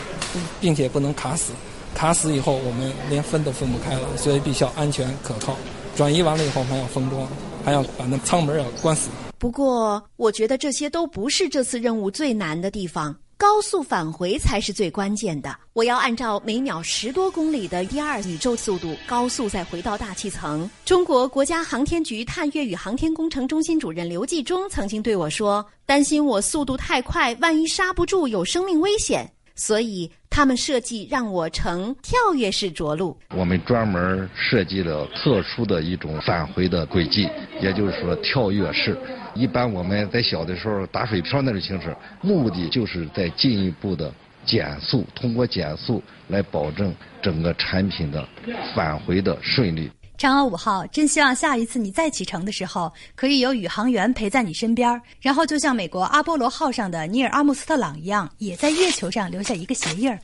[0.59, 1.53] 并且不能卡死，
[1.95, 5.55] 卡死以后我们连分都分不开了，所以必须要安全可靠。
[5.95, 7.27] 转移完了以后还要封装，
[7.63, 9.09] 还要把那舱门要关死。
[9.37, 15.53] 不过我觉得这些都不是这次任务最难的地方，高速返回才是最关键的。
[15.73, 20.69] 我要按照每秒十多公里的第二宇宙速度高速再回到大气层。
[20.85, 33.17] 中国国家航天局探月与航天工程中心主任刘继忠曾经对我说：“担心我速度太快，万一刹不住，有生命危险。”所以他们设计让我乘跳跃式着陆。
[33.35, 37.29] 我们专门设计了特殊的一种返回的轨迹，
[37.61, 38.97] 也就是说跳跃式。
[39.35, 44.13] 一般我们在小的时候打水漂那种形式，目的就是在进一步的
[44.45, 48.27] 减速，通过减速来保证整个产品的
[48.75, 49.89] 返回的顺利。
[50.17, 60.19] 嫦娥五号，真希望下一次你再启程的时候，可以有宇航员陪在你身边，然后就像美国阿波罗号上的尼尔·阿姆斯特朗一样，也在月球上留下一个鞋印儿。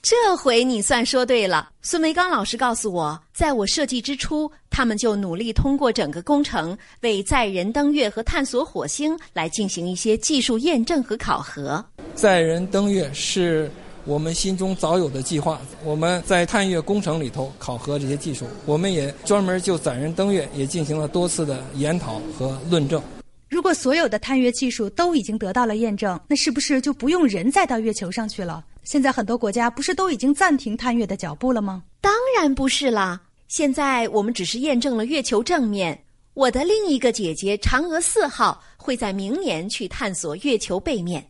[0.00, 1.70] 这回你算说对了。
[1.80, 11.82] 孙维刚老师告诉我，在我设计之初，他们就努力通过整个工程，为载人登月和探索火星来进行一些技术验证和考核。
[12.14, 13.70] 载人登月是。
[14.06, 23.02] 我们心中早有的计划，我们在探月工程里头考核这些技术，我们也专门就载人登月也进行了多次的研讨和论证。
[23.48, 28.62] 如果所有的探月技术都已经得到了验证，那是不是就不用人再到月球上去了？
[28.82, 31.82] 现在很多国家不是都已经暂停探月的脚步了吗？
[32.02, 33.18] 当然不是啦！
[33.48, 35.98] 现在我们只是验证了月球正面。
[36.34, 41.24] 我的另一个姐姐嫦娥四号会在明年去探索月球背面。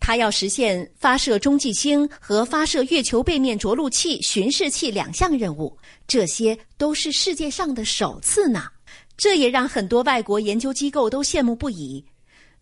[0.00, 5.76] 它要实现发射中继星和发射月球背面着陆器、巡视器两项任务，
[6.08, 8.64] 这些都是世界上的首次呢。
[9.16, 12.04] 这也让很多外国研究机构都羡慕不已。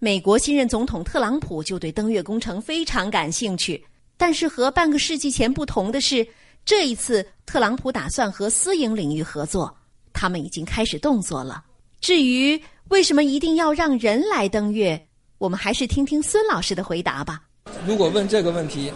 [0.01, 3.83] 美国新任总统特朗普就对登月工程非常感兴趣，
[4.16, 6.27] 但是和半个世纪前不同的是，
[6.64, 9.74] 这一次特朗普打算和私营领域合作，
[10.12, 11.64] 他们已经开始动作了。
[12.01, 15.08] 至于为什么一定要让人来登月？
[15.38, 17.40] 我们还是听听孙老师的回答吧。
[17.87, 18.92] 如果问这个问题，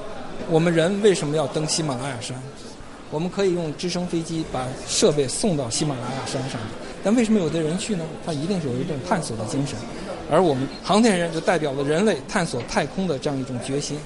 [0.50, 2.36] 我们人为什么要登喜马拉雅山？
[3.12, 6.60] 我们可以用直升飞机把设备送到喜马拉雅山上，
[7.04, 8.04] 但为什么有的人去呢？
[8.26, 9.78] 他一定是有一种探索的精神，
[10.28, 13.96] 而我们航天人就代表了人类探索太空的这样一种决心。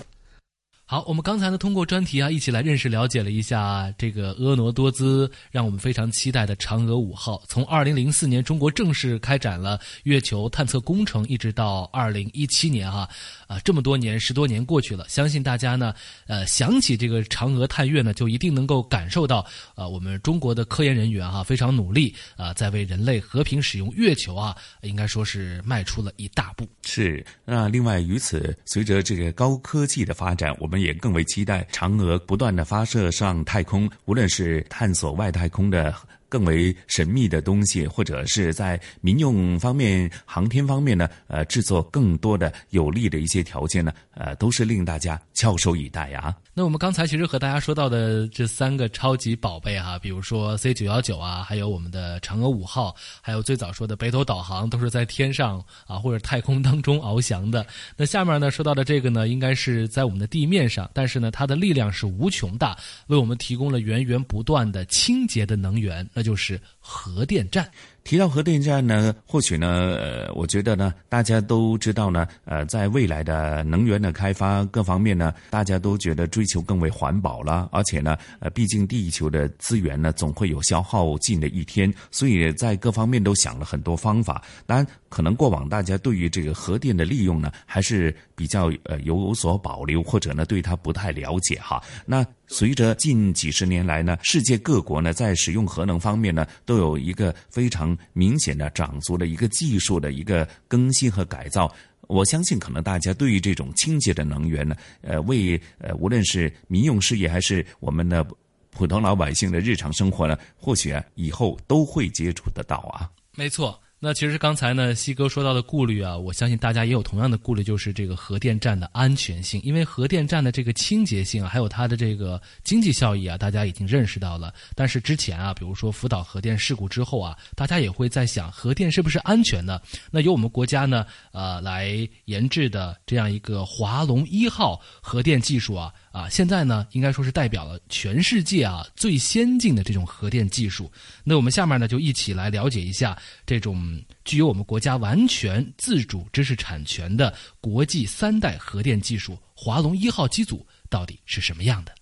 [0.88, 7.42] 好，我们刚才呢通过专题啊，一起来认识了解了一下这个婀娜多姿、让我们非常期待的嫦娥五号。
[7.48, 13.08] 从二零零四年中国正式开展了月球探测工程，一直到二零一七年哈，
[13.48, 15.92] 啊这么多年十多年过去了，相信大家呢，
[16.28, 19.44] 呃想起这个嫦娥探月呢，就一定能够感受到
[19.74, 26.64] 啊我们中国的科研人员哈非常努力啊，在为人类和平使用月球啊，应该说是迈出了一大步。
[26.84, 30.75] 是，那另外于此，随着这个高科技的发展，我们。
[30.78, 35.94] 也更为期待嫦娥不断的发射上太空，无论是探索外太空的。
[36.28, 46.34] 更为神秘的东西，或者是在民用方面、航天方面呢，呃，制作更多的有利的一些条件呢，呃，都是令大家翘首以待啊。
[46.58, 57.66] 那我们刚才其实和大家说到的这三个超级宝贝哈，比如说 C 九幺九啊，还有我们的嫦娥五号，还有最早说的北斗导航，都是在天上啊或者太空当中翱翔的。
[57.94, 62.74] 那下面呢说到的这个呢，应该是在我们的地面上，但是呢，它的力量是无穷大，
[63.08, 66.08] 为我们提供了源源不断的清洁的能源。
[66.14, 67.70] 那就是核电站。
[68.06, 69.66] 提到核电站呢，或许呢，
[70.00, 84.40] 呃，我觉得呢，大家都知道呢，呃，在未来的能源的开发各方面呢，大家都觉得追求更为环保了，而且呢，呃，毕竟地球的资源呢，总会有消耗尽的一天，所以在各方面都想了很多方法。
[84.66, 91.82] 当然，可能过往大家对于这个核电的利用呢，还是比较呃有所保留，或者呢，对它不太了解哈。
[92.04, 101.72] 那随着近几十年来呢，世界各国呢，在使用核能方面呢，都有一个非常明显的长足的一个技术的一个更新和改造。
[102.08, 108.24] 我相信，可能大家对于这种清洁的能源呢，呃，为呃无论是民用事业还是我们的
[108.70, 113.10] 普通老百姓的日常生活呢，或许啊以后都会接触得到啊。
[113.34, 113.80] 没错。
[113.98, 119.58] 那其实刚才呢，西哥说到的顾虑啊，我相信大家也有同样的顾虑，就是这个核电站的安全性。
[119.64, 124.52] 因为核电站的这个清洁性啊，还有它的这个经济效益啊，大家已经认识到了。
[124.74, 129.80] 但是之前啊，比如说福岛核电事故之后啊，大家也会在想，核电是不是安全呢？
[130.10, 135.90] 那由我们国家呢，呃，来研制的这样一个华龙一号核电技术啊。
[136.16, 140.90] 啊，现在呢，应该说是代表了全世界啊最先进的这种核电技术。
[141.22, 151.94] 那我们下面呢，就一起来了解一下这种具有我们国家完全自主知识产权的国际三代核电技术——华龙一号机组到底是什么样的。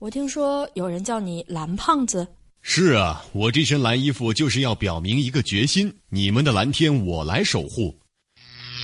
[0.00, 2.26] 我听说有人叫你蓝胖子。
[2.62, 7.96] 是啊，我这身蓝衣服就是要表明一个决心：你们的蓝天我来守护。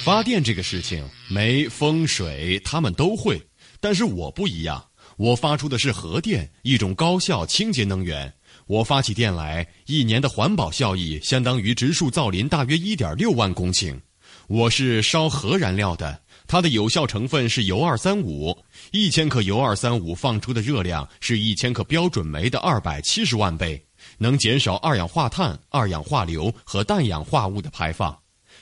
[0.05, 3.43] 发电这个事情，煤、风、水他们都会。
[3.81, 4.85] 但是我不一样，
[5.17, 8.33] 我发出的是核电，一种高效清洁能源。
[8.67, 13.99] 我发起电来，一年的环保效益相当于植树造林大约一点六万公顷。
[14.47, 18.57] 我是烧核燃料的，它的有效成分是铀二三五，
[18.93, 23.83] 一千克铀二三五放出的热量是一千克标准煤的二百七十万倍，
[24.19, 28.19] 能减少二氧化碳、二氧化硫和氮氧化物的排放。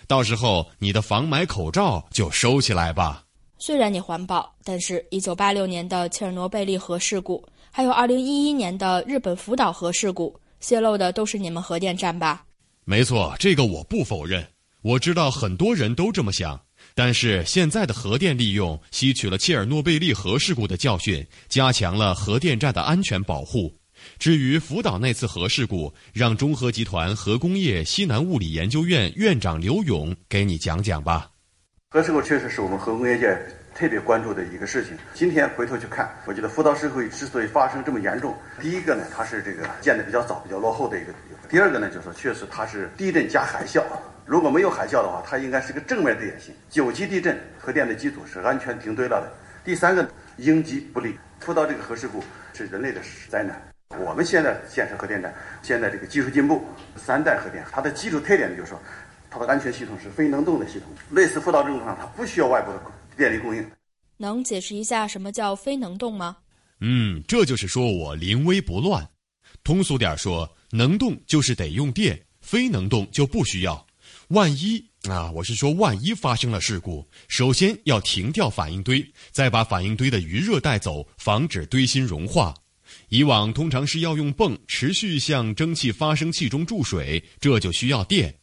[0.07, 3.26] 到时候你的防霾口罩就收起来吧。
[3.59, 12.45] 虽然你环保，但是1986年的切尔诺贝利核事故，还有2011年的日本福岛核事故，泄露的都是你们核电站吧？
[12.85, 14.47] 没错，这个我不否认。
[14.83, 16.61] 我知道很多人都这么想，
[16.95, 23.75] 但是现在的核电利用吸取了切尔诺贝利核事故的教训，加强了核电站的安全保护。
[24.19, 31.31] 至于福岛那次核事故，让中核集团核工业西南物理研究院院长刘勇给你讲讲吧。
[31.97, 33.35] 核事故确实是我们核工业界
[33.75, 34.99] 特别关注的一个事情。
[35.15, 41.13] 今天回头去看，我觉得福岛事故之所以发生这么严重，第一个呢，它是这个建的比较早、比较落后的一个；
[41.49, 43.83] 第二个呢，就是说确实它是地震加海啸。
[44.27, 46.55] 如果没有海啸的话，它应该是个正面的典型。
[46.69, 49.33] 九级地震，核电的机组是安全停堆了的。
[49.65, 50.07] 第三个，
[50.37, 51.19] 应急不利。
[51.41, 53.59] 福岛这个核事故是人类的灾难。
[53.99, 55.33] 我们现在建设核电站，
[55.63, 56.63] 现在这个技术进步，
[56.95, 58.79] 三代核电，它的基础特点就是说。
[59.39, 62.81] 它的安全系统是非能动的系统，类似福岛这种上，它不需要外部的
[63.17, 63.65] 电力供应。
[64.17, 66.39] 能解释一下什么叫非能动吗？
[66.81, 69.07] 嗯，这就是说我临危不乱。
[69.63, 73.87] 通俗点说，能动就是得用电，非能动就不需要。
[74.29, 82.55] 万一啊，我是说万一发生了事故，首先要停掉反应堆，再把反应堆的余热带走，防止堆芯融化。
[83.11, 88.35] 以往通常是要用泵持续向蒸汽发生器中注水，这就需要电。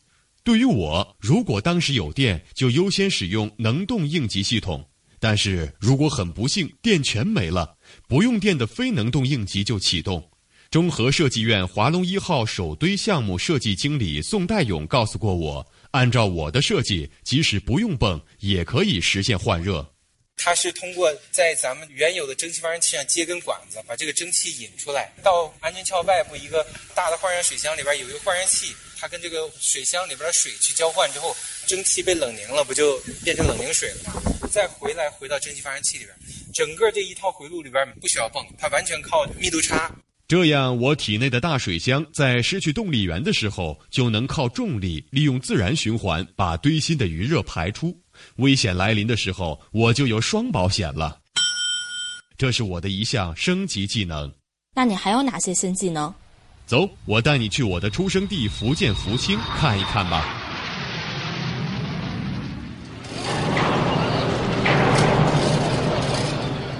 [0.43, 4.81] 对于我，如果当时有电，就优先使用能动应急系统；
[5.17, 7.77] 但是如果很不幸电全没了，
[8.09, 10.29] 不用电的非能动应急就启动。
[10.69, 19.89] 中核设计院华龙一号首堆项目设计经理宋代勇告诉过我，按照我的设计，即使不用泵，也可以实现换热。
[20.35, 28.73] 它是通过在咱们原有的蒸汽发生器上接根管子，把这个蒸汽引出来，到安全壳外部一个大的换热水箱里边有一个换热器。
[29.03, 31.35] 它跟这个水箱里边的水去交换之后，
[31.67, 34.13] 蒸汽被冷凝了，不就变成冷凝水了吗？
[34.49, 36.15] 再回来回到蒸汽发生器里边，
[36.53, 39.93] 整个这一套回路里边不需要泵，它完全靠密度差。
[40.25, 47.93] 这样，我体内的大水箱在失去动力源的时候，就能靠重力利用自然循环把堆芯的余热排出。
[48.37, 51.19] 危险来临的时候，我就有双保险了。
[52.37, 54.33] 这是我的一项升级技能。
[54.73, 56.15] 那你还有哪些新技能？
[56.73, 60.25] 走，我带你去我的出生地福建福清看一看吧。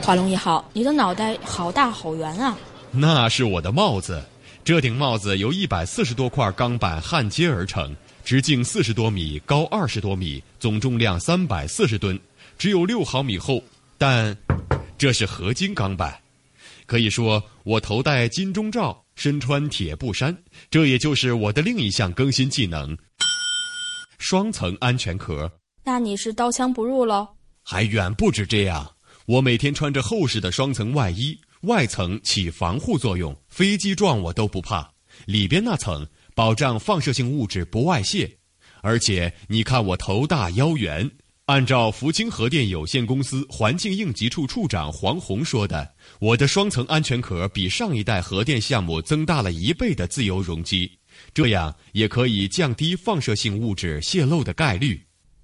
[0.01, 2.58] 华龙一号，你的脑袋好大好圆啊！
[2.89, 4.19] 那是我的帽子，
[4.63, 12.19] 这顶帽子由一百四十多块钢板焊接而成，直径四十多米，高二十多米，总重量三百四十吨，
[12.58, 13.62] 只有六毫米厚，
[13.99, 14.36] 但
[14.97, 16.17] 这是合金钢板，
[16.88, 19.02] 可以说我头戴金钟罩。
[19.15, 22.97] 身穿铁布衫，这也就是我的另一项更新技能——
[24.19, 25.52] 双层安全壳。
[25.84, 27.28] 那你是刀枪不入喽？
[27.62, 28.95] 还远不止这样。
[29.26, 34.91] 我每天穿着厚实的双层外衣，外层起防护作用，飞机撞我都不怕；
[35.26, 38.38] 里边那层保障放射性物质不外泄。
[38.82, 41.10] 而且你看我头大腰圆。
[41.47, 50.89] 按照福清核电有限公司环境应急处处长黄宏说的，我的双层安全壳比上一代核电项目增大了一倍的自由容积，
[51.34, 55.01] 这样也可以降低放射性物质泄漏的概率。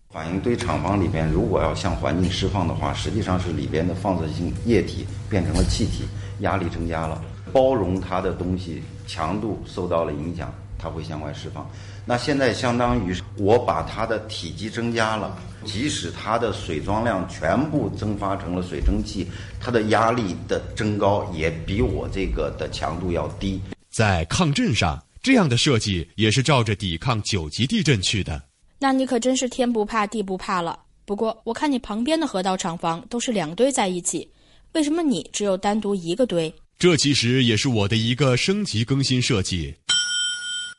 [0.10, 6.06] 反应堆厂房里边，如果要向环境释放的话，实际上是里边的放射性液体变成了气体，
[6.40, 11.70] 压力增加了，包容它的东西强度受到了影响，它会向外释放。
[12.06, 19.28] 那现在相当于我把它的体积增加了，即使它的水装量全部蒸发成了水蒸气，
[19.60, 23.62] 它的压力的增高也比我这个的强度要低。
[23.92, 28.42] 在抗震上，这样的设计也是照着抵抗九级地震去的。
[28.80, 30.80] 那你可真是天不怕地不怕了。
[31.06, 34.30] 不过我看你旁边的河道厂房都是两堆在一起，
[34.74, 36.54] 为什么你只有单独一个堆？
[36.78, 39.76] 这其实也是我的一个升级更新设计，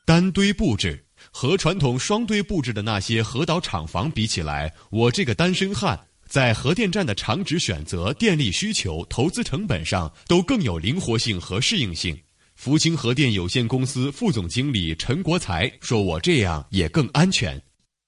[0.05, 1.05] 单堆布置。
[1.31, 12.19] 和传统双堆布置的那些核岛厂房比起来，我这个单身汉在核电站的厂址选择、电力需求、投资成本上都更有灵活性和适应性。
[12.55, 17.61] 福清核电有限公司副总经理陈国才说：“我这样也更安全。”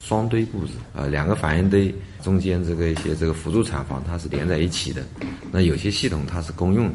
[0.05, 5.07] 双堆布置，呃，两个反应堆中间这个一些这个辅助厂房它是连在一起的，
[5.53, 6.90] 那有些系统它是公用，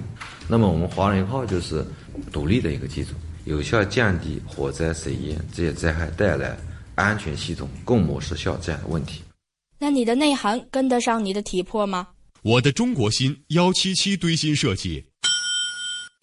[0.48, 1.86] 那么我们华龙一号就是
[2.32, 3.14] 独立的一个机组。
[3.48, 6.58] 有效降低火灾、水淹这些灾害带来
[6.96, 9.22] 安全系统共谋失效这样的问题。
[9.80, 12.10] 那你的内涵跟得上你的体魄吗？
[12.42, 15.06] 我的中国芯幺七七堆芯设计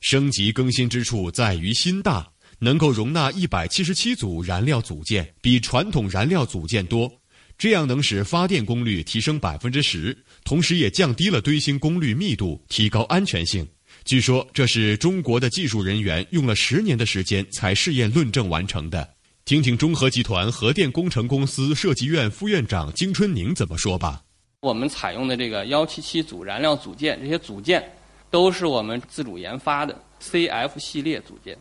[0.01, 7.11] 升级更新之处在于芯大，能够容纳一百七十七组燃料组件，比传统燃料组件多，
[7.57, 10.14] 这样能使发电功率提升百分之十，
[10.45, 13.66] 同时也降低了堆芯功率密度，提高安全性。
[14.05, 19.09] 据说这是中国的技术人员用了十年的时间才试验论证完成的。
[19.46, 24.22] 听听中核集团核电工程公司设计院副院长金春宁怎么说吧。
[24.61, 27.82] 我们采用的这个幺七七组燃料组件，这些组件
[28.30, 31.57] 都是我们自主研发的 CF 系列组件。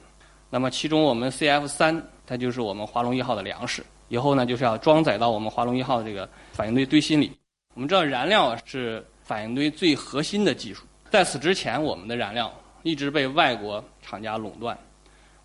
[0.49, 7.31] 那么其中我们 CF 三，它就是我们华龙一号的粮食，以后呢就是要装载到我们华龙一号的这个反应堆堆芯里。
[7.73, 10.83] 我们知道燃料是反应堆最核心的技术。
[11.13, 12.51] 在此之前，我们的燃料
[12.81, 14.75] 一直被外国厂家垄断，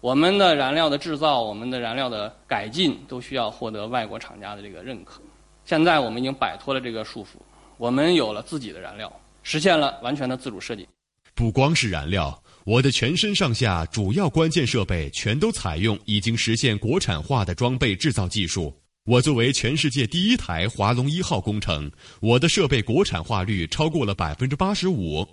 [0.01, 5.21] 我们的燃料的制造、我们的燃料的改进都需要获得外国厂家的这个认可。
[5.67, 7.37] 现在我们已经摆脱了这个束缚，
[7.77, 9.13] 我们有了自己的燃料，
[9.43, 10.89] 实现了完全的自主设计。
[11.35, 18.75] 不光是燃料，我的全身上下主要关键设备全都采用已经实现国产化的装备制造技术。
[19.05, 21.93] 我作为全世界第一台华龙一号工程，
[22.23, 25.29] 我的设备国产化率超过了百分之八十五。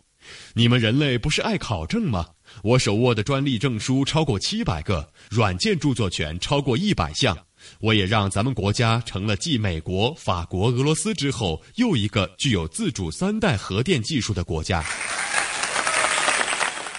[0.54, 2.26] 你们人类不是爱考证吗？
[2.64, 7.38] 我手握的专利证书超过七百个，软件著作权超过一百项。
[7.80, 14.84] 我也让咱们国家成了继美国、法国、俄罗斯之后又一个具有自主三代核电技术的国家。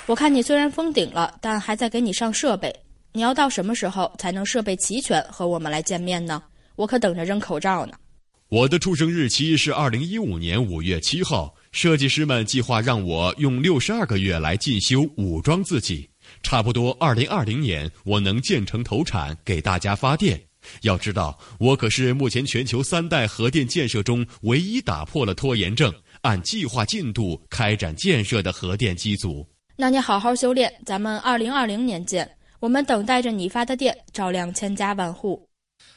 [0.07, 2.75] 我看你虽然封顶了，但还在给你上设备。
[3.13, 6.43] 你要到什么时候才能设备齐全和我们来见面呢？
[6.75, 7.95] 我可等着扔口罩呢。
[8.49, 11.55] 我的出生日期是二零一五年五月七号。
[11.77, 16.09] 设计师们计划让我用六十二个月来进修武装自己，
[16.43, 20.43] 差不多二零二零年我能建成投产给大家发电。
[20.81, 29.47] 要知道，我可是目前全球三代核电建设中唯一打破了拖延症、按计划进度开展建设的核电机组。
[29.77, 32.27] 那你好好修炼，咱们二零二零年见。
[32.59, 35.47] 我们等待着你发的电，照亮千家万户。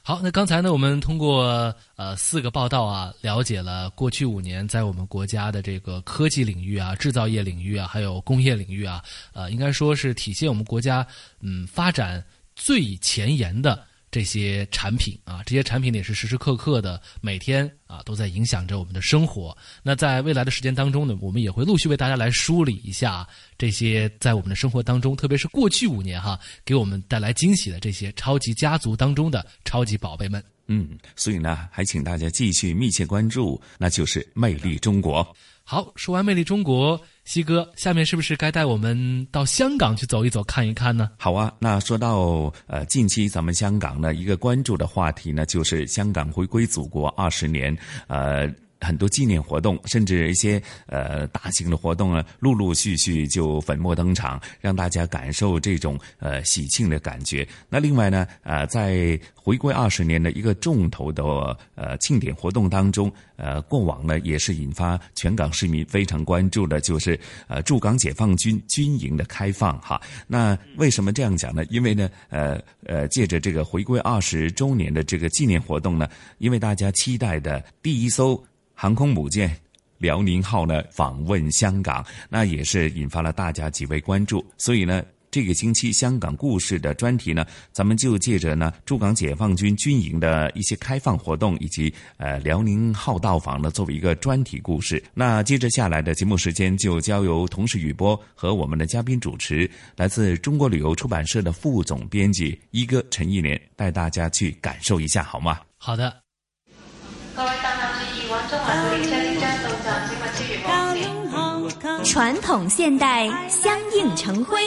[0.01, 11.05] 好，那刚才呢，我们通过呃四个报道啊，了解了过去五年在我们国家的这个科技领域啊、制造业领域啊，还有工业领域啊，呃，应该说是体现我们国家
[11.41, 12.23] 嗯发展
[12.55, 13.88] 最前沿的。
[14.11, 19.55] 这些产品啊，这些产品也是时时刻刻的，每天啊都在影响着我们的生活。
[19.83, 30.43] 那在未来的时间当中呢，我们也会陆续为大家来梳理一下这些在我们的生活当中，特别是过去五年哈，给我们带来惊喜的这些超级家族当中的超级宝贝们。
[30.67, 35.35] 嗯，所以呢，还请大家继续密切关注，那就是魅力中国。
[35.63, 36.99] 好，说完魅力中国。
[37.29, 41.11] 西哥，下面是不是该带我们到香港去走一走、看一看呢？
[41.15, 47.77] 好啊，那说到呃，近期咱们香港呢一个关注的话题呢，就是香港回归祖国二十年，
[48.07, 48.51] 呃。
[48.81, 57.47] 很多纪念活动，甚至一些呃大型的活动呢，陆陆续续就粉墨登场，让大家感受这种呃喜庆的感觉。
[57.69, 61.23] 那另外呢，呃，在回归二十年的一个重头的
[61.75, 69.99] 呃庆典活动当中，呃，过往呢也是引发全港市民非常关注的，就是呃驻港解放军军营的开放哈。
[70.27, 71.65] 那为什么这样讲呢？
[71.65, 76.07] 因为呢，呃呃，借着这个回归二十周年的这个纪念活动呢，
[76.37, 78.41] 因为大家期待的第一艘。
[78.81, 79.53] 航空母舰
[79.99, 84.41] “辽宁号”呢访问香港，那也是引发了大家极为关注。
[84.57, 95.03] 所以呢，这个星期香港故事的专题呢，咱们就借着呢驻港解放军军营的一些开放活动，以及呃辽宁号到访呢，作为一个专题故事。
[95.13, 105.59] 那接着下来的节目时间就交由同事雨波和我们的嘉宾主持，来自中国旅游出版社的副总编辑一哥陈一年带大家去感受一下，好吗？
[105.75, 106.15] 好的。
[107.35, 107.78] 各位大
[112.03, 114.59] 传统现代相映成辉，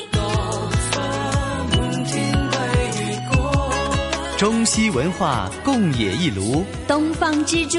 [4.38, 7.78] 中西文化共冶一炉，东方之珠，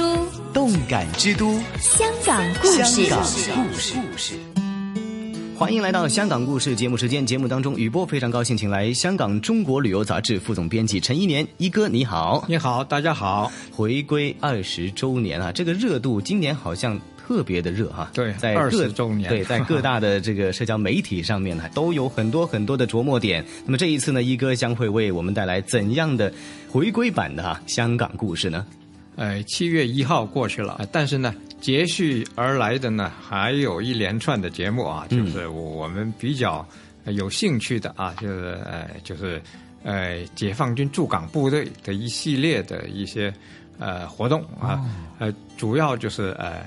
[0.53, 3.05] 动感之都，香港故事。
[3.05, 3.23] 香港
[3.71, 4.52] 故事。
[5.57, 7.25] 欢迎来到香港故事节目时间。
[7.25, 13.51] 节目当中，雨波非常高兴，请来香港中国旅游杂志副总编辑陈一年一哥，你好，你好，大家好。
[13.71, 16.99] 回归二十周年啊，这个热度今年好像。
[17.25, 23.43] 特别的热哈，对，在各周年，对，在各大的这个社交媒体上面呢，都有很多很多的琢磨点。
[23.63, 26.31] 那么这一次呢，一哥将会为我们带来怎样的
[26.69, 28.65] 回归版的哈香港故事呢？
[29.15, 36.67] 呃，七月一号过去了，但是呢，接续而来的呢，还有一连串的节目啊，就是我们比较
[37.05, 39.41] 有兴趣的啊，就是呃，就是
[39.83, 43.33] 呃，解放军驻港部队的一系列的一些
[43.79, 44.83] 呃活动啊，
[45.19, 46.63] 呃，主要就是呃。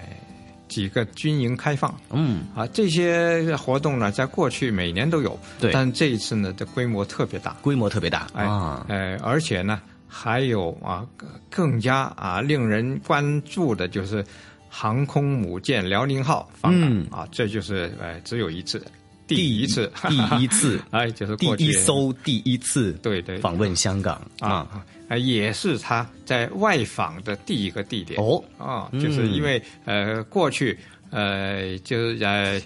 [0.69, 2.45] 几个军营开放，嗯。
[2.53, 8.45] 啊，这些活动呢，在过去每年都有，对，但这一次呢，的规模特别大，规模特别大，哎，
[8.89, 11.07] 呃，而且呢，还有啊，
[11.51, 14.25] 更加啊，令人关注的就是
[14.69, 18.85] 航空母舰辽宁号访港啊，这就是呃，只有一次。
[19.29, 24.23] 第一次，第一次， 哎，就是第一艘第一次，对对，访问香港。
[24.39, 28.21] 啊，啊，也是他在外访的第一个地点。
[28.23, 30.79] 哦，啊，就是因为呃，过去
[31.11, 32.63] 呃，就是呃，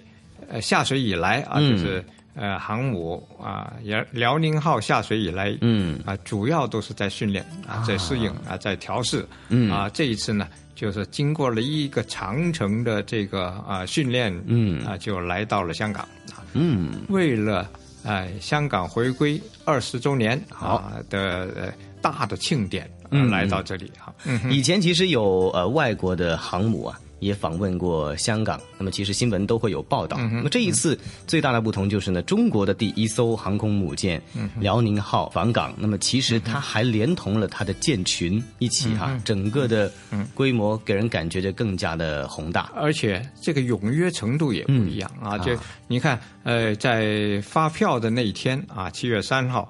[0.51, 2.05] 呃下水以来啊，就是
[2.35, 10.49] 呃，航母啊，辽辽宁号下水以来，嗯啊，主要都是在训练啊，在适应啊，在调试，嗯啊，这一次呢。
[10.77, 16.09] 就是经过了一个长程的这个啊训练，嗯啊就来到了香港，
[16.55, 17.69] 嗯，为了
[18.03, 21.71] 哎香港回归二十周年啊的
[22.01, 24.11] 大的庆典，嗯，来到这里哈。
[24.49, 26.99] 以前其实有呃外国的航母啊。
[27.21, 30.17] 也访问过香港，那么其实新闻都会有报道。
[30.17, 34.21] 那么这一次最大的不同就是呢，中国的第一艘航空母舰
[34.59, 39.93] 辽宁号访港，那么其实它还连同了它的舰群一起哈，整个的
[40.35, 45.39] 规模给人感觉就更加的宏大，而且这个踊跃程度也不一样啊。
[45.39, 45.57] 就
[45.87, 49.69] 你看，呃，在发票的那一天啊，七月三号，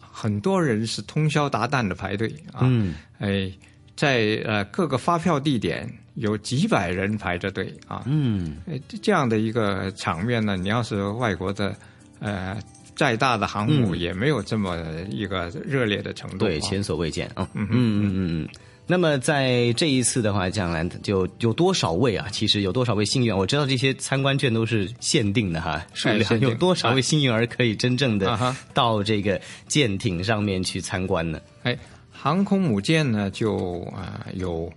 [0.00, 2.70] 很多人是通宵达旦的排队啊，
[3.18, 3.52] 哎。
[3.96, 8.56] 在呃各个发票地点有几百人排着队啊，嗯，
[9.02, 11.74] 这样的一个场面呢，你要是外国的
[12.20, 12.56] 呃
[12.94, 14.78] 再大的航母也没有这么
[15.10, 18.48] 一个热烈的程度，对，前所未见啊，嗯嗯嗯嗯嗯。
[18.86, 22.28] 那么在这一次的话，将来就有多少位啊？
[22.30, 23.34] 其实有多少位幸运？
[23.34, 31.40] 我知道这些参观券都是限定的哈，数量 有多少位幸运儿可以真正的到这个舰艇上面去参观呢？
[31.64, 31.76] 哎。
[32.16, 34.72] 航空母舰呢，就啊有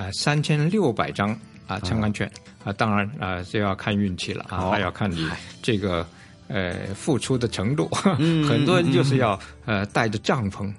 [0.00, 1.36] 啊三千六百张
[1.66, 2.30] 啊参观券
[2.64, 5.28] 啊，当然啊就要看运气了啊，还要看你
[5.62, 6.06] 这个
[6.48, 7.86] 呃付出的程度。
[8.48, 10.72] 很多人就是要呃带着帐篷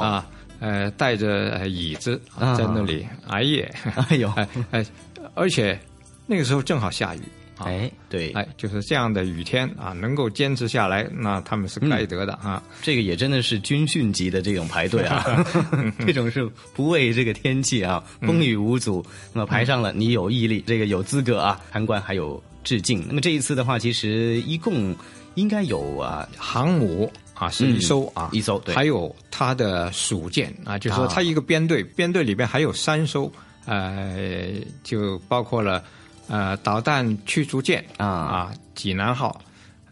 [0.00, 0.26] 啊，
[0.60, 3.72] 呃带着椅子在那里挨夜。
[4.08, 4.32] 哎呦，
[4.70, 4.84] 哎，
[5.34, 5.78] 而且
[6.26, 7.20] 那个时候正好下雨。
[7.58, 12.60] 哎，对，哎，就是这样的雨天啊，能够坚持下来，那他们是该得的啊。
[12.82, 15.24] 这个也真的是军训级的这种排队啊
[16.04, 16.44] 这种是
[16.74, 19.04] 不畏这个天气啊，风雨无阻。
[19.32, 23.04] 那么排上了，你有毅力，这个有资格啊，参观还有致敬。
[23.06, 24.92] 那么这一次的话，其实一共
[25.36, 33.30] 应该有啊，航母啊是一艘啊，一艘，对还有它的属舰啊，就是说它一个编队，编队里边还有三艘，
[33.64, 35.84] 呃，就包括了。
[36.28, 39.40] 呃，导弹驱逐舰啊啊，济南号，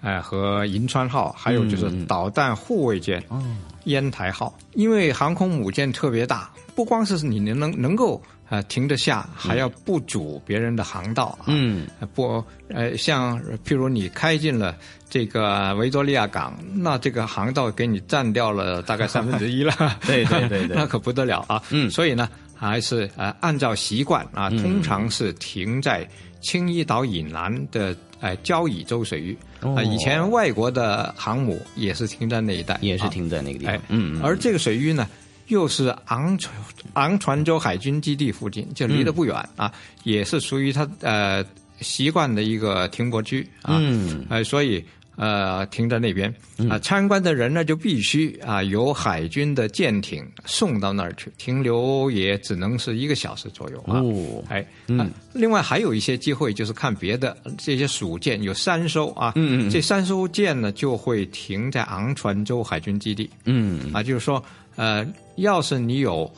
[0.01, 4.57] 呃和银川号，还有就是导弹护卫舰，嗯烟台号。
[4.73, 11.39] 因为航空母舰特别大，不光是你能能能够呃停得下，还要不阻别人的航道。
[11.47, 14.75] 嗯，不呃，像譬如你开进了
[15.11, 19.75] 这个维多利亚港，那这个航道给你占掉了大概三分之一了。
[20.07, 21.63] 对对对对， 那可不得了啊。
[21.71, 22.29] 嗯，所以呢。
[22.63, 26.09] 还是呃，按照习惯啊，通常是停在
[26.41, 29.83] 青衣岛以南的呃交椅洲水域啊。
[29.83, 33.77] 以前外国的航母也是停在那一带，也是停在那个地方。
[33.89, 35.09] 嗯，而这个水域呢，
[35.49, 36.55] 又是昂船
[36.95, 39.73] 昂船洲海军基地附近，就离得不远啊，
[40.05, 41.45] 也是属于他呃
[41.81, 43.77] 习惯的一个停泊区啊。
[43.81, 44.85] 嗯，呃，所以
[45.23, 46.35] 呃，停在那边。
[46.59, 46.69] 嗯。
[46.69, 54.01] 啊，参观的人呢就必须啊由海军的舰艇送到那儿去，停留也只能是一个小时左右啊。
[54.01, 54.99] 哦，哎，嗯。
[54.99, 59.71] 啊，另外还有一些机会就是看别的这些属舰，有三艘啊，嗯嗯嗯。
[59.71, 63.93] 这三艘舰呢就会停在昂船洲海军基地，嗯。
[63.93, 64.43] 啊，就是说，
[64.75, 65.07] 呃，
[65.37, 66.29] 要是你有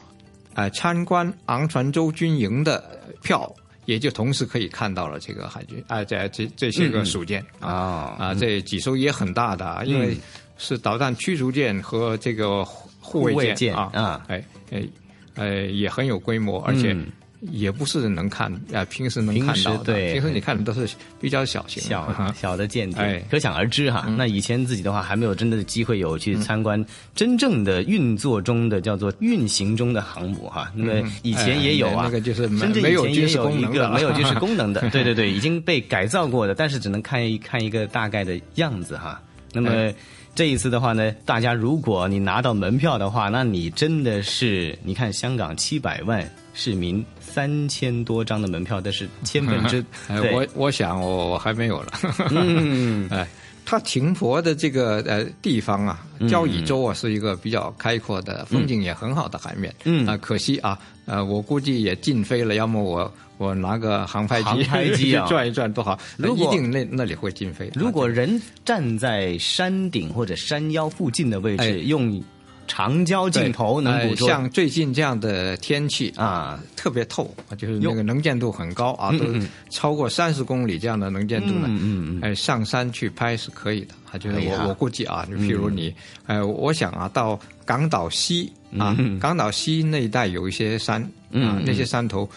[0.53, 2.85] 呃参观昂船洲军营的
[3.22, 3.51] 票。
[3.87, 10.16] 也就同时可以看到了这个海军啊，这这这些个属舰嗯啊啊，这几艘也很大的，啊，因为嗯
[10.57, 14.87] 是导弹驱逐舰和这个护护卫卫舰啊啊，哎哎
[15.35, 17.07] 呃也很有规模，而且嗯
[17.51, 20.88] 也不是能看啊，平时能看平时到的，对平时你看的都是
[21.20, 24.07] 比较小型的小小的舰艇，哎可想而知哈。
[24.16, 26.84] 那以前自己的话还没有真的机会有去参观
[27.14, 30.72] 真正的运作中的叫做运行中的航母哈。
[30.74, 39.20] 那么以前也有啊，哎那个就是没有军事前也有一功能的个 没有军事功能的，对对对，已经被改造过的，但是只能看一看一个大概的样子哈。
[39.53, 39.70] 那么。
[39.70, 39.95] 哎
[40.36, 47.05] 这一次的话呢，大家如果你拿到门票的话，那你真的是，你看香港七百万市民
[47.35, 51.93] 三千多张的门票，但是千分之 哎，我我想我我还没有了。
[52.30, 53.26] 嗯，哎，
[53.64, 59.74] 他停泊的这个呃地方啊，嗯交椅洲啊，是一个比较开阔的、风景也很好的海面。
[59.82, 65.99] 嗯啊，可惜啊，呃，我估计也禁飞了，要么我我拿个航拍机航拍机啊转一转多好。
[66.16, 67.68] 如果一定那那里会禁飞。
[67.74, 72.22] 如果人站在山顶或者山腰附近的位置，哎用
[72.67, 79.25] 长焦镜头能捕捉，呃像最近这样的天气啊，特别透，就是那个能见度很高啊，都
[79.71, 81.67] 超过三十公里这样的能见度呢。
[81.69, 85.95] 嗯嗯嗯哎，上山去拍是可以的啊，就是哎我我估计啊，就譬如你，
[86.27, 92.28] 哎，我想啊，到港岛西啊嗯，港岛西那一带有一些山啊嗯，那些山头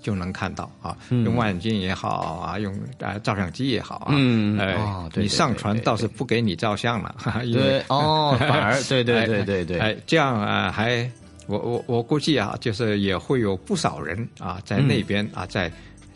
[0.00, 1.24] 就能看到啊，嗯。
[1.24, 2.08] 用望远镜也好
[2.40, 4.56] 啊，用啊照相机也好啊，嗯。
[4.58, 9.78] 哎哦，对你上传倒是不给你照相了，哈哈因为对哦 反而对对对对对。
[9.78, 11.10] 哎，这样啊，还
[11.46, 15.70] 我我我估计啊，就是也会有不少人啊，在那边啊，在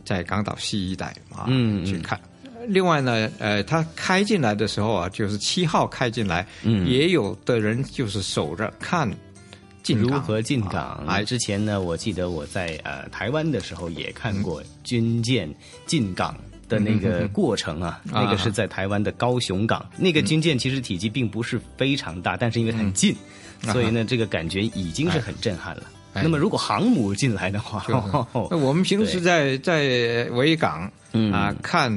[0.05, 1.84] 在港岛西一带啊，嗯嗯。
[1.84, 2.18] 去看。
[2.66, 6.86] 另外呢，呃，他开进来的时候啊，就是七号开进来，嗯。
[6.86, 9.11] 也有的人就是守着看
[9.89, 11.03] 进如何进港？
[11.07, 15.49] 哎之前呢，我记得我在呃台湾的时候也看过军舰
[15.86, 16.36] 进港。
[16.68, 19.82] 的那个过程啊，那个是在台湾的高雄港。
[19.97, 23.16] 那个军舰其实体积并不是非常大，但是因为很近，
[23.62, 25.84] 嗯所以呢，这个感觉已经是很震撼了。
[26.12, 26.20] 哎。
[26.22, 27.82] 那么，如果航母进来的话，
[28.51, 30.93] 那我们平时在在维港
[31.32, 31.91] 啊看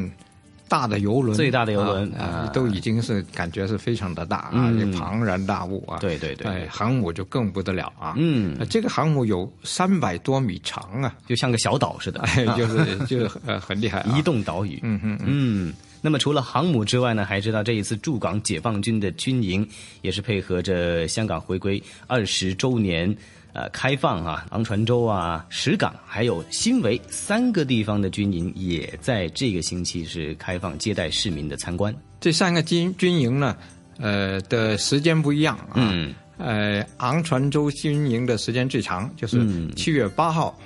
[0.72, 5.98] 大的游轮，嗯最大的游轮啊啊都已经是感觉是非常的大啊，嗯也庞然大物啊。
[6.00, 8.14] 对对对哎，航母就更不得了啊。
[8.16, 14.80] 嗯呃这个航母有三百多米长啊，就像个小岛似的， 哎，就是就是呃很厉害啊，移动岛屿。
[14.82, 15.26] 嗯嗯嗯。
[15.26, 19.68] 嗯，那么除了航母之外呢，还知道这一次驻港解放军的军营
[20.02, 23.14] 也是配合着香港回归二十周年。
[23.54, 31.94] 呃，开放啊，昂船洲啊，石港，还有新围三个地方的军营，也在这个星期是开放接待市民的参观。
[32.20, 33.58] 这三个军军营呢，
[34.00, 35.74] 呃的时间不一样啊。
[35.76, 36.14] 嗯。
[36.38, 40.58] 呃，昂船洲军营的时间最长，就是嗯七月八号，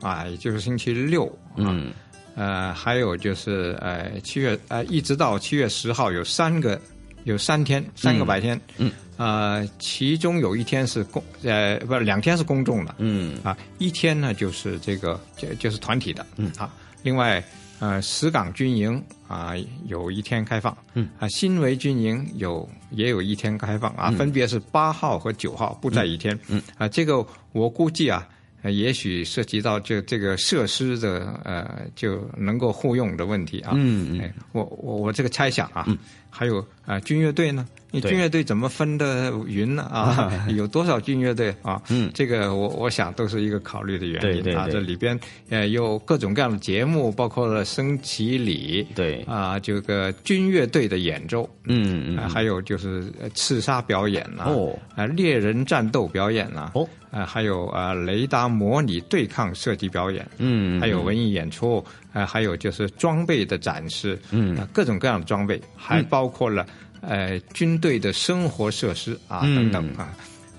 [0.00, 1.68] 啊，也就是星期六啊。
[1.68, 1.92] 嗯。
[2.34, 6.80] 呃，还有就是呃，七月呃，一直到七月十号有三个，
[7.24, 8.60] 有三天，三个白天。
[8.78, 8.90] 嗯。
[9.20, 12.94] 呃，其中有一天是公，呃，不是两天是公众的。
[12.96, 13.38] 嗯。
[13.42, 16.26] 啊，一天呢就是这个就就是团体的。
[16.36, 16.50] 嗯。
[16.56, 17.44] 啊，另外
[17.80, 19.52] 呃，石港军营啊
[19.86, 20.74] 有一天开放。
[20.94, 21.06] 嗯。
[21.18, 26.38] 啊，新围军营有也有一天开放啊，嗯分别是八号和九号，不在一天。
[26.48, 26.62] 嗯。
[26.78, 28.26] 啊，这个我估计啊。
[28.62, 33.72] 呃，也许涉及到这这个设施的呃就能够互用的问题啊。
[33.74, 35.96] 嗯嗯哎，我我我这个猜想啊，嗯
[36.28, 37.66] 还有啊、呃军乐队呢？
[37.90, 39.82] 你军乐队怎么分的匀呢？
[39.84, 41.80] 啊， 有多少军乐队啊？
[41.90, 44.32] 嗯，这个我我想都是一个考虑的原因啊。
[44.32, 44.72] 对对对。
[44.72, 45.18] 这里边
[45.48, 49.20] 呃有各种各样的节目，包括了升旗礼，对。
[49.26, 54.78] 啊，这个军乐队的演奏，嗯嗯啊，还有就是呃刺杀表演呐、哦。
[54.94, 64.56] 啊，猎人战斗表演呐、哦，啊，还有啊雷达模拟对抗射击表演，嗯还有文艺演出，啊，还有就是装备的展示，嗯。
[64.56, 66.64] 啊，各种各样的装备，还包括了
[67.00, 70.14] 呃军队的生活设施啊嗯等等啊，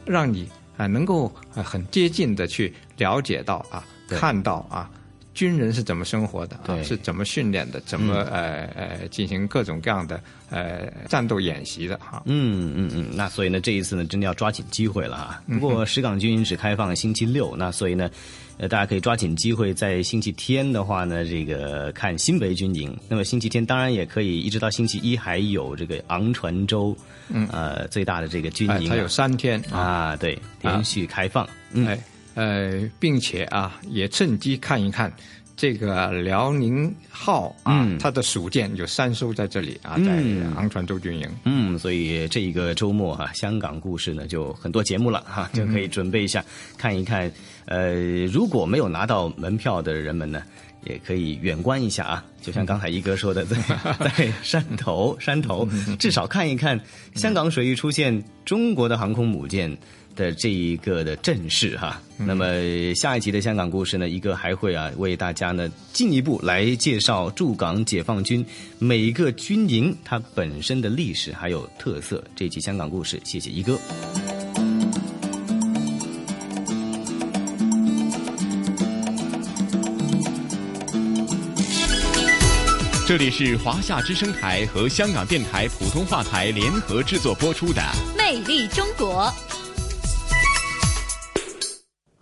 [0.06, 4.90] 让你啊能够啊很接近的去了解到啊，看到啊。
[5.34, 6.84] 军人是怎么生活的，对。
[6.84, 12.22] 是怎么训练的，怎么、呃呃进行各种各样的呃战斗演习的哈。
[12.26, 15.42] 嗯嗯嗯，那所以呢，这一次呢，真的要抓紧机会了哈。
[15.48, 18.10] 嗯不过石岗军营只开放星期六，那所以呢，
[18.58, 22.96] 呃，大家可以抓紧机会，在星期天的话呢，这个看新北军营。
[23.08, 26.96] 那么星期天当然也可以，一直到星期一还有这个昂船洲，
[27.30, 27.48] 嗯。
[27.52, 28.80] 呃，最大的这个军营、啊。
[28.82, 31.48] 哎它有三天啊，对，连续开放。
[31.72, 31.98] 嗯，哎
[32.36, 35.12] 呃，并且啊，也趁机看一看
[35.58, 41.30] 这个辽宁号啊，它的属舰有三艘在这里啊，在嗯昂船洲军营。
[41.46, 46.44] 嗯，所以这一个周末哈、香港故事呢就很多节目了哈、就可以准备一下、
[46.78, 47.32] 看一看。
[47.66, 47.94] 呃，
[48.26, 50.42] 如果没有拿到门票的人们呢，
[50.86, 52.26] 也可以远观一下啊。
[52.42, 53.56] 就像刚才一哥说的，在
[54.18, 55.68] 在山头山头，
[56.00, 56.80] 至少看一看
[57.14, 59.78] 香港水域出现中国的航空母舰。
[60.16, 62.46] 的这一个的阵势哈，那么
[62.96, 68.46] 下一集的香港故事呢，一个还会啊为大家呢进一步来介绍驻港解放军
[68.80, 72.24] 每一个军营它本身的历史还有特色。
[72.36, 73.80] 这一期香港故事，谢谢一哥。
[83.08, 87.82] 这里是华夏之声台和香港电台普通话台联合制作播出的
[88.18, 89.26] 《魅力中国》。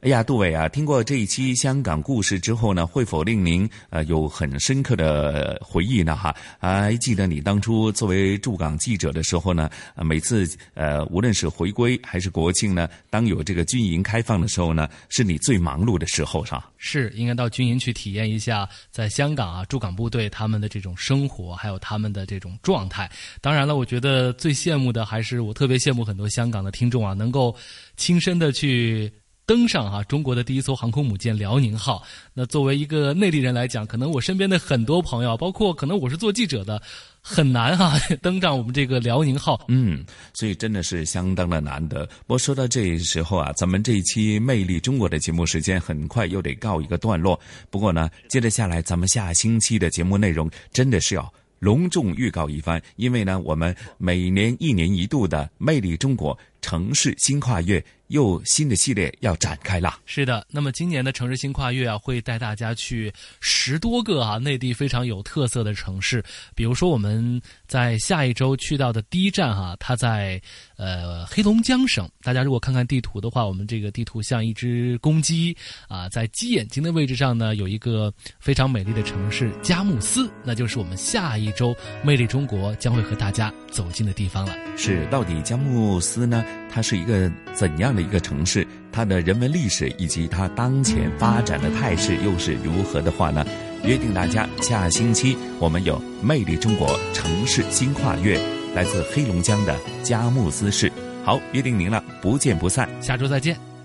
[0.02, 6.16] 哎呀，杜伟啊，听过这一期香港故事之后呢，会否令您呃有很深刻的回忆呢？
[6.16, 16.72] 哈，还记得你当初作为驻港记者的时候呢，每次呃无论是回归还是国庆呢，当有这个军营开放的时候呢，是你最忙碌的时候，是吧？
[16.78, 23.12] 是应该到军营去体验一下，在香港啊驻港部队他们的这种生活，还有他们的这种状态。
[23.42, 27.54] 当然了，我觉得最羡慕的还是我特别羡慕很多香港的听众啊，能够
[27.98, 29.12] 亲身的去。
[29.50, 32.04] 登上哈、中国的第一艘航空母舰辽宁号。
[32.36, 36.80] 那作为一个内地人来讲，可能我身边的很多朋友，包括可能我是做记者的，
[37.20, 39.60] 很难哈、 登上我们这个辽宁号。
[39.68, 42.06] 嗯，所以真的是相当的难得。
[42.28, 47.40] 不过说到这时候啊，咱们这一期《魅力中国》的节目时间很快又得告一个段落。
[47.72, 51.34] 不过呢，接着下来咱们下星期的节目内容真的是要。
[51.58, 60.00] 隆重预告一番，因为呢，我们每年一年一度的《魅力中国》城市新跨越又新的系列要展开了。
[60.06, 66.24] 是的，那么今年的城市新跨越啊，会带大家去十多个啊内地非常有特色的城市，
[66.56, 70.42] 比如说我们在下一周去到的第一站哈、它在
[70.76, 72.10] 呃黑龙江省。
[72.22, 75.56] 大家如果看看地图的话，我们这个地图像一只公鸡
[75.88, 84.56] 啊，在鸡眼睛的位置上呢，有一个非常美丽的城市佳木斯，那就是我们下一周魅力中国将会和大家走进的地方了。
[84.76, 86.44] 是，到底佳木斯呢？
[86.72, 88.66] 它是一个怎样的一个城市？
[88.92, 93.46] 它的人文历史以及它当前发展的态势又是如何的话呢？
[93.84, 98.38] 约定大家下星期我们有《魅力中国城市新跨越》，
[98.76, 100.92] 来自黑龙江的佳木斯市。
[101.24, 102.90] 好，约定您了，不见不散。
[103.02, 103.69] 下周再见。